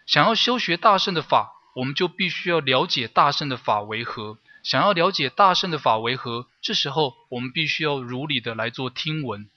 [0.06, 4.38] 想要修学大圣的法，我们就必须要了解大圣的法为何。
[4.62, 9.48] 想要了解大圣的法为何，这时候我们必须要如理的来做听闻。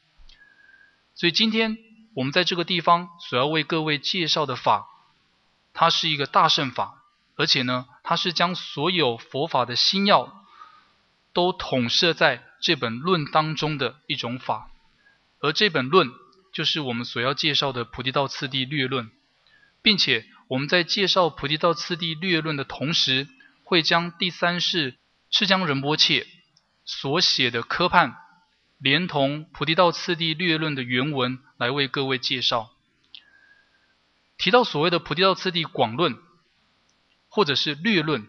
[1.16, 1.78] 所以今天
[2.16, 4.88] 我们在这个地方所要为各位介绍的法，
[5.74, 7.04] 它是一个大圣法，
[7.36, 10.44] 而且呢，它是将所有佛法的心要
[11.34, 14.70] 都统摄在这本论当中的一种法。
[15.40, 16.10] 而这本论
[16.52, 19.06] 就是我们所要介绍的《菩提道次第略论》，
[19.82, 23.28] 并且我们在介绍《菩提道次第略论》的同时，
[23.64, 24.98] 会将第三世
[25.32, 26.28] 赤江仁波切
[26.84, 28.18] 所写的科判，
[28.80, 32.72] 连同《菩提道次第略论》的原文来为各位介绍。
[34.40, 36.16] 提到所谓的《菩提道次第广论》
[37.28, 38.26] 或者是略论，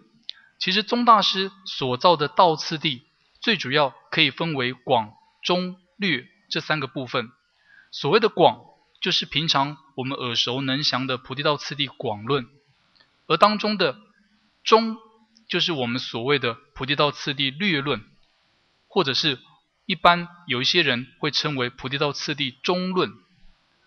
[0.59, 3.05] 其实宗大师所造的道次第，
[3.41, 7.31] 最主要可以分为广、中、略这三个部分。
[7.93, 8.61] 所谓的广，
[9.01, 12.45] 就是平常我们耳熟能详的《菩提道次第广论》。
[13.29, 13.97] 而当中的
[14.65, 14.97] 中
[15.49, 18.05] 就是我们所谓的菩提道次第略论，
[18.89, 19.39] 或者是
[19.87, 23.13] 一般有一些人会称为菩提道次第中论，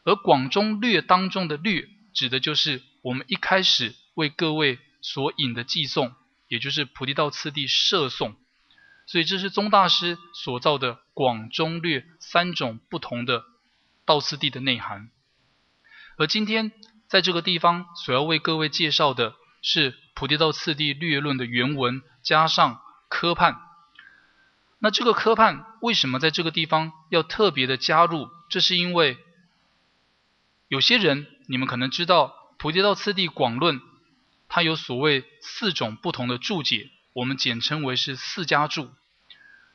[0.06, 6.14] 而广中略当中的略，指的就是我们一开始为各位所引的寄送，
[6.48, 8.36] 也就是菩提道次第摄颂。
[9.06, 13.44] 所以这是宗大师所造的广中略三种不同的
[14.06, 15.10] 道次第的内涵。
[16.18, 16.72] 而今天
[17.08, 23.60] 在这个地方所要为各位介绍的是菩提道次第略论的原文加上科判。
[24.80, 28.30] 那这个科判为什么在这个地方要特别的加入？
[28.50, 29.18] 这是因为
[30.68, 33.82] 有些人你们可能知道菩提道次第广论，
[34.48, 36.90] 它有所谓四种不同的注解。
[37.14, 38.90] 我们简称为是四家注，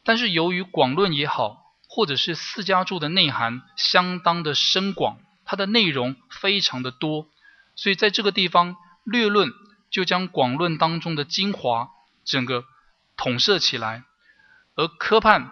[0.03, 7.29] 但是由于广论也好，或者是四家注的内涵相当的深广，它的内容非常的多，
[7.77, 9.53] 所以在这个地方略论
[9.89, 11.91] 就将广论当中的精华
[12.25, 12.65] 整个
[13.17, 14.03] 统摄起来，
[14.75, 15.51] 而科判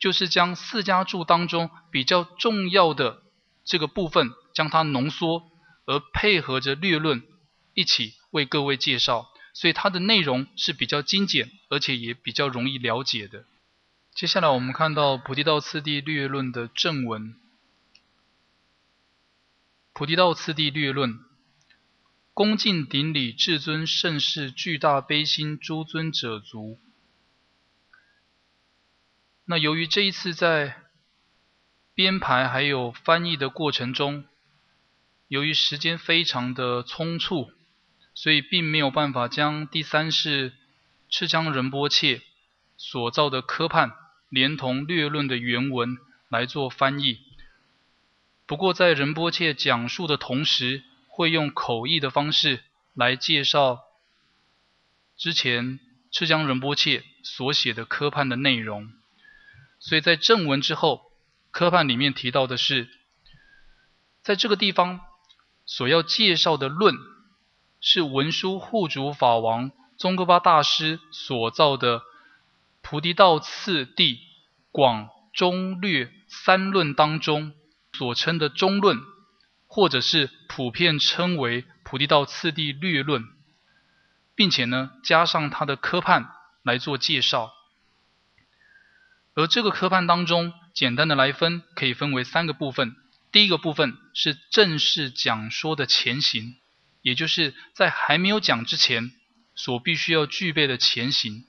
[0.00, 3.22] 就是将四家注当中比较重要的
[3.64, 5.48] 这个部分将它浓缩，
[5.88, 7.22] 而配合着略论
[7.72, 9.26] 一起为各位介绍。
[9.54, 13.44] 所以它的内容是比较精简，而且也比较容易了解的。
[14.14, 17.32] 接下来我们看到《菩提道次第略论》的正文，
[19.92, 21.14] 《菩提道次第略论》：
[22.34, 26.78] 恭敬顶礼至尊盛世巨大悲心诸尊者足。
[29.44, 30.76] 那由于这一次在
[31.94, 34.24] 编排还有翻译的过程中，
[35.28, 37.52] 由于时间非常的匆促。
[38.14, 40.52] 所以并没有办法将第三世
[41.08, 42.20] 赤江仁波切
[42.76, 43.92] 所造的科判
[44.28, 45.96] 连同略论的原文
[46.28, 47.20] 来做翻译。
[48.44, 53.84] 不过在仁波切讲述的同时，会用口译的方式来介绍
[55.16, 55.78] 之前
[56.10, 58.92] 赤江仁波切所写的科判的内容。
[59.78, 61.12] 所以在正文之后，
[61.52, 62.88] 科判里面提到的是，
[64.22, 65.00] 在这个地方
[65.68, 66.96] 所要介绍的论。
[67.80, 72.02] 是文殊护主法王宗喀巴大师所造的
[72.82, 74.18] 菩提道次第
[74.72, 77.54] 广中略三论当中
[77.92, 78.98] 所称的中论，
[79.68, 83.28] 或者是普遍称为菩提道次第略论，
[84.34, 86.28] 并且呢加上它的科判
[86.64, 87.52] 来做介绍。
[89.34, 92.96] 而这个科判当中，简单的来分，可以分为三个部分。
[93.32, 96.56] 第一个部分是正式讲说的前行。
[97.00, 99.12] 也就是在还没有讲之前，
[99.54, 101.44] 所必须要具备的前行。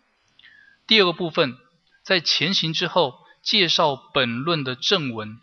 [0.87, 1.57] 第二个部分，
[2.03, 5.39] 在前行之后介绍本论的正文。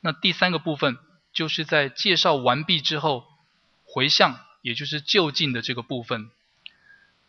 [0.00, 0.98] 那第三个部分，
[1.32, 3.24] 就是在介绍完毕之后
[3.84, 6.30] 回向，也就是就近的这个部分。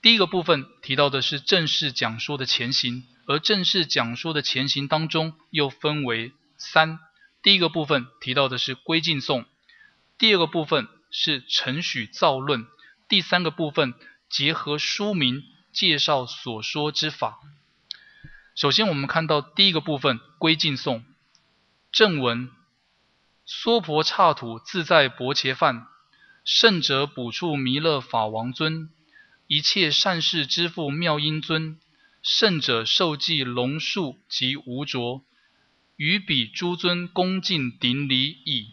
[0.01, 6.99] 第一个部分提到的是正式讲说的前行，而正式讲说的前行当中又分为三。
[7.41, 9.45] 第一个部分提到的是归敬颂，
[10.17, 10.87] 第二个部分。
[11.11, 12.67] 是承许造论，
[13.07, 13.95] 第三个部分
[14.29, 17.39] 结合书名介绍所说之法。
[18.53, 21.03] 首先，我们看到第一个部分归敬颂。
[21.91, 22.51] 正文：
[23.43, 25.87] 娑婆刹土自在薄伽梵，
[26.45, 28.91] 圣者补处弥勒法王尊，
[29.47, 31.79] 一切善事之父妙音尊，
[32.21, 35.23] 圣者受记龙树及无着，
[35.99, 38.71] 于彼诸尊恭敬顶礼矣。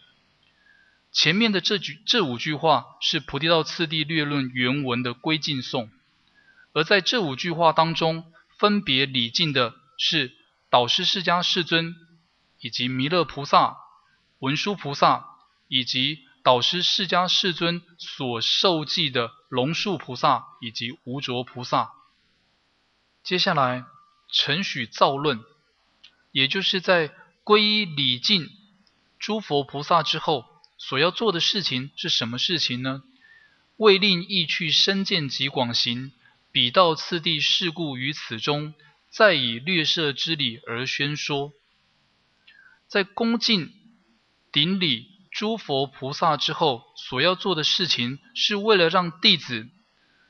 [1.11, 5.91] 前面的这句这五句话是《菩提道次第略论》原文的归敬颂，
[6.71, 10.31] 而在这五句话当中，分别礼敬的是
[10.69, 11.97] 导师释迦世尊，
[12.61, 13.75] 以及弥勒菩萨、
[14.39, 15.25] 文殊菩萨，
[15.67, 21.91] 以及导师释迦世尊所受记的龙树菩萨以及无着菩萨。
[23.21, 23.83] 接下来
[24.31, 25.43] 承许造论，
[26.31, 27.13] 也就是在
[27.43, 28.49] 皈依礼敬
[29.19, 30.45] 诸佛菩萨之后。
[30.79, 33.01] 所要做的事情是什么事情呢？
[33.77, 36.11] 为令意趣深见及广行，
[36.51, 38.75] 彼道次第事故于此中，
[39.09, 41.51] 再以略摄之理而宣说。
[42.87, 43.73] 在恭敬
[44.51, 49.67] 顶礼诸佛菩萨之后，所要做的事情，是为了让弟子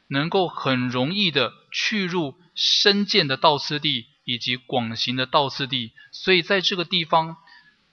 [0.08, 7.38] 能够很容易的去入深见的道次第以及广行的道次第，所以在这个地方。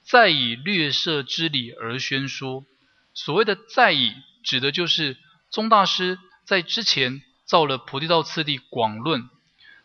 [0.06, 2.66] 再以略摄之理而宣说，
[3.14, 4.12] 所谓的再以，
[4.42, 5.16] 指的就是
[5.48, 9.30] 宗大师在之前造了菩提道次第广论，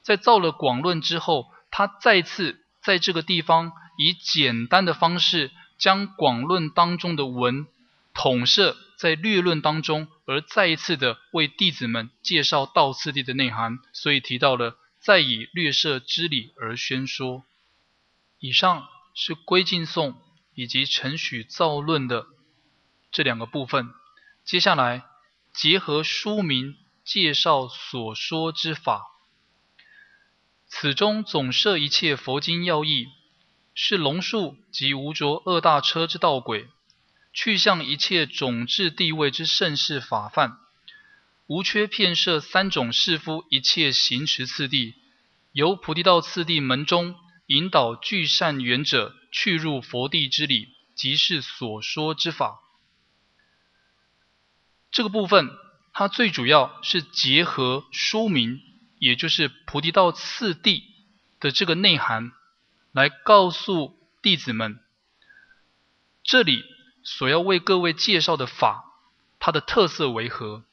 [0.02, 7.66] 在造了广论之后，他再次在这个地方以简单的方式将广论当中的文
[8.14, 17.44] 统摄在略论当中，而再一次的为弟子们介绍道次第的内涵，所以提到了再以略设之理而宣说。
[18.40, 20.22] 以上是归敬颂
[20.54, 22.28] 以及陈许造论的
[23.12, 23.90] 这两个部分，
[24.46, 25.06] 接下来
[25.54, 29.06] 结合书名介绍所说之法。
[30.68, 33.08] 此中总摄一切佛经要义，
[33.74, 36.70] 是龙树及无着二大车之道轨。
[37.32, 40.58] 去向一切种智地位之盛世法范，
[41.50, 44.94] 无缺片设三种士夫一切行持次第，
[45.52, 47.16] 由菩提道次第门中
[47.48, 52.60] 引导具善缘者去入佛地之理，即是所说之法。
[54.92, 55.50] 这个部分，
[55.92, 58.62] 它最主要是结合书名，
[59.00, 60.84] 也就是菩提道次第
[61.40, 62.32] 的这个内涵，
[62.92, 64.80] 来告诉弟子们，
[66.24, 66.64] 这里。
[67.02, 68.84] 所要为各位介绍的法，
[69.40, 70.66] 它的特色为何？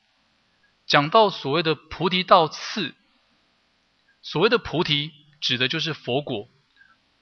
[0.86, 2.94] 讲到所谓的菩提道次，
[4.22, 6.48] 所谓的菩提指的就是佛果，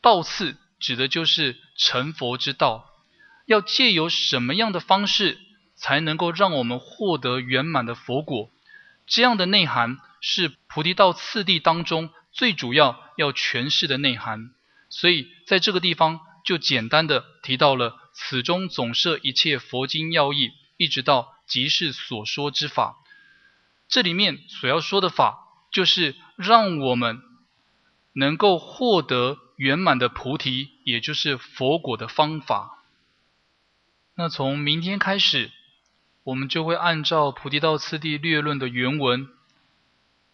[0.00, 2.90] 道次指的就是成佛之道。
[3.46, 5.38] 要借由什么样的方式，
[5.76, 8.50] 才能够让我们获得圆满的佛果？
[9.06, 14.54] 这样的内涵是菩提道次第当中最主要要诠释的内涵。
[14.88, 18.00] 所以在这个地方就简单的提到了。
[18.16, 22.96] 此中总摄一切佛经要义，一直到即是所说之法。
[23.94, 25.38] 这里面所要说的法，
[25.70, 27.22] 就是让我们
[28.12, 32.82] 能够获得圆满的菩提，也就是佛果的方法。
[34.16, 35.52] 那从明天开始，
[36.24, 39.28] 我们就会按照《菩提道次第略论》的原文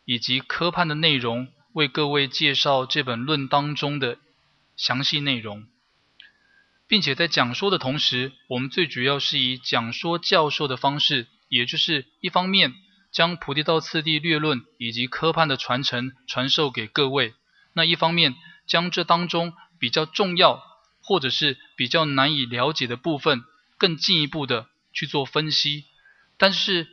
[0.06, 4.16] 以及科判的内容，为各位介绍这本论当中的
[4.74, 5.66] 详细内容。
[6.86, 12.72] 并且在讲说的同时，我们最主要是以讲说教授的方式，也就是一方面
[13.10, 17.34] 将菩提道次第略论以及科判的传承传授给各位，
[17.72, 18.34] 那一方面
[18.66, 20.62] 将这当中比较重要
[21.02, 23.42] 或者是比较难以了解的部分，
[23.78, 25.84] 更进一步的去做分析。
[26.36, 26.88] 但是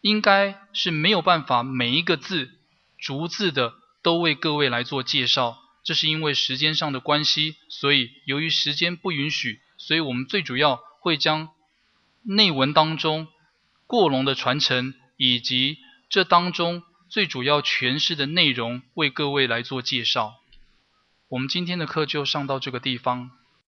[0.00, 2.50] 应该是没有办法每一个字
[2.98, 5.58] 逐字的都为各位来做介绍。
[5.84, 11.48] 这是因为时间上的关系，所以由于时间不允许，所以我们最主要会将
[12.22, 13.26] 内文当中
[13.88, 14.94] 过龙的传承，
[15.24, 15.78] 以及
[16.08, 20.34] 这当中最主要诠释的内容为各位来做介绍。
[21.28, 23.30] 我们今天的课就上到这个地方。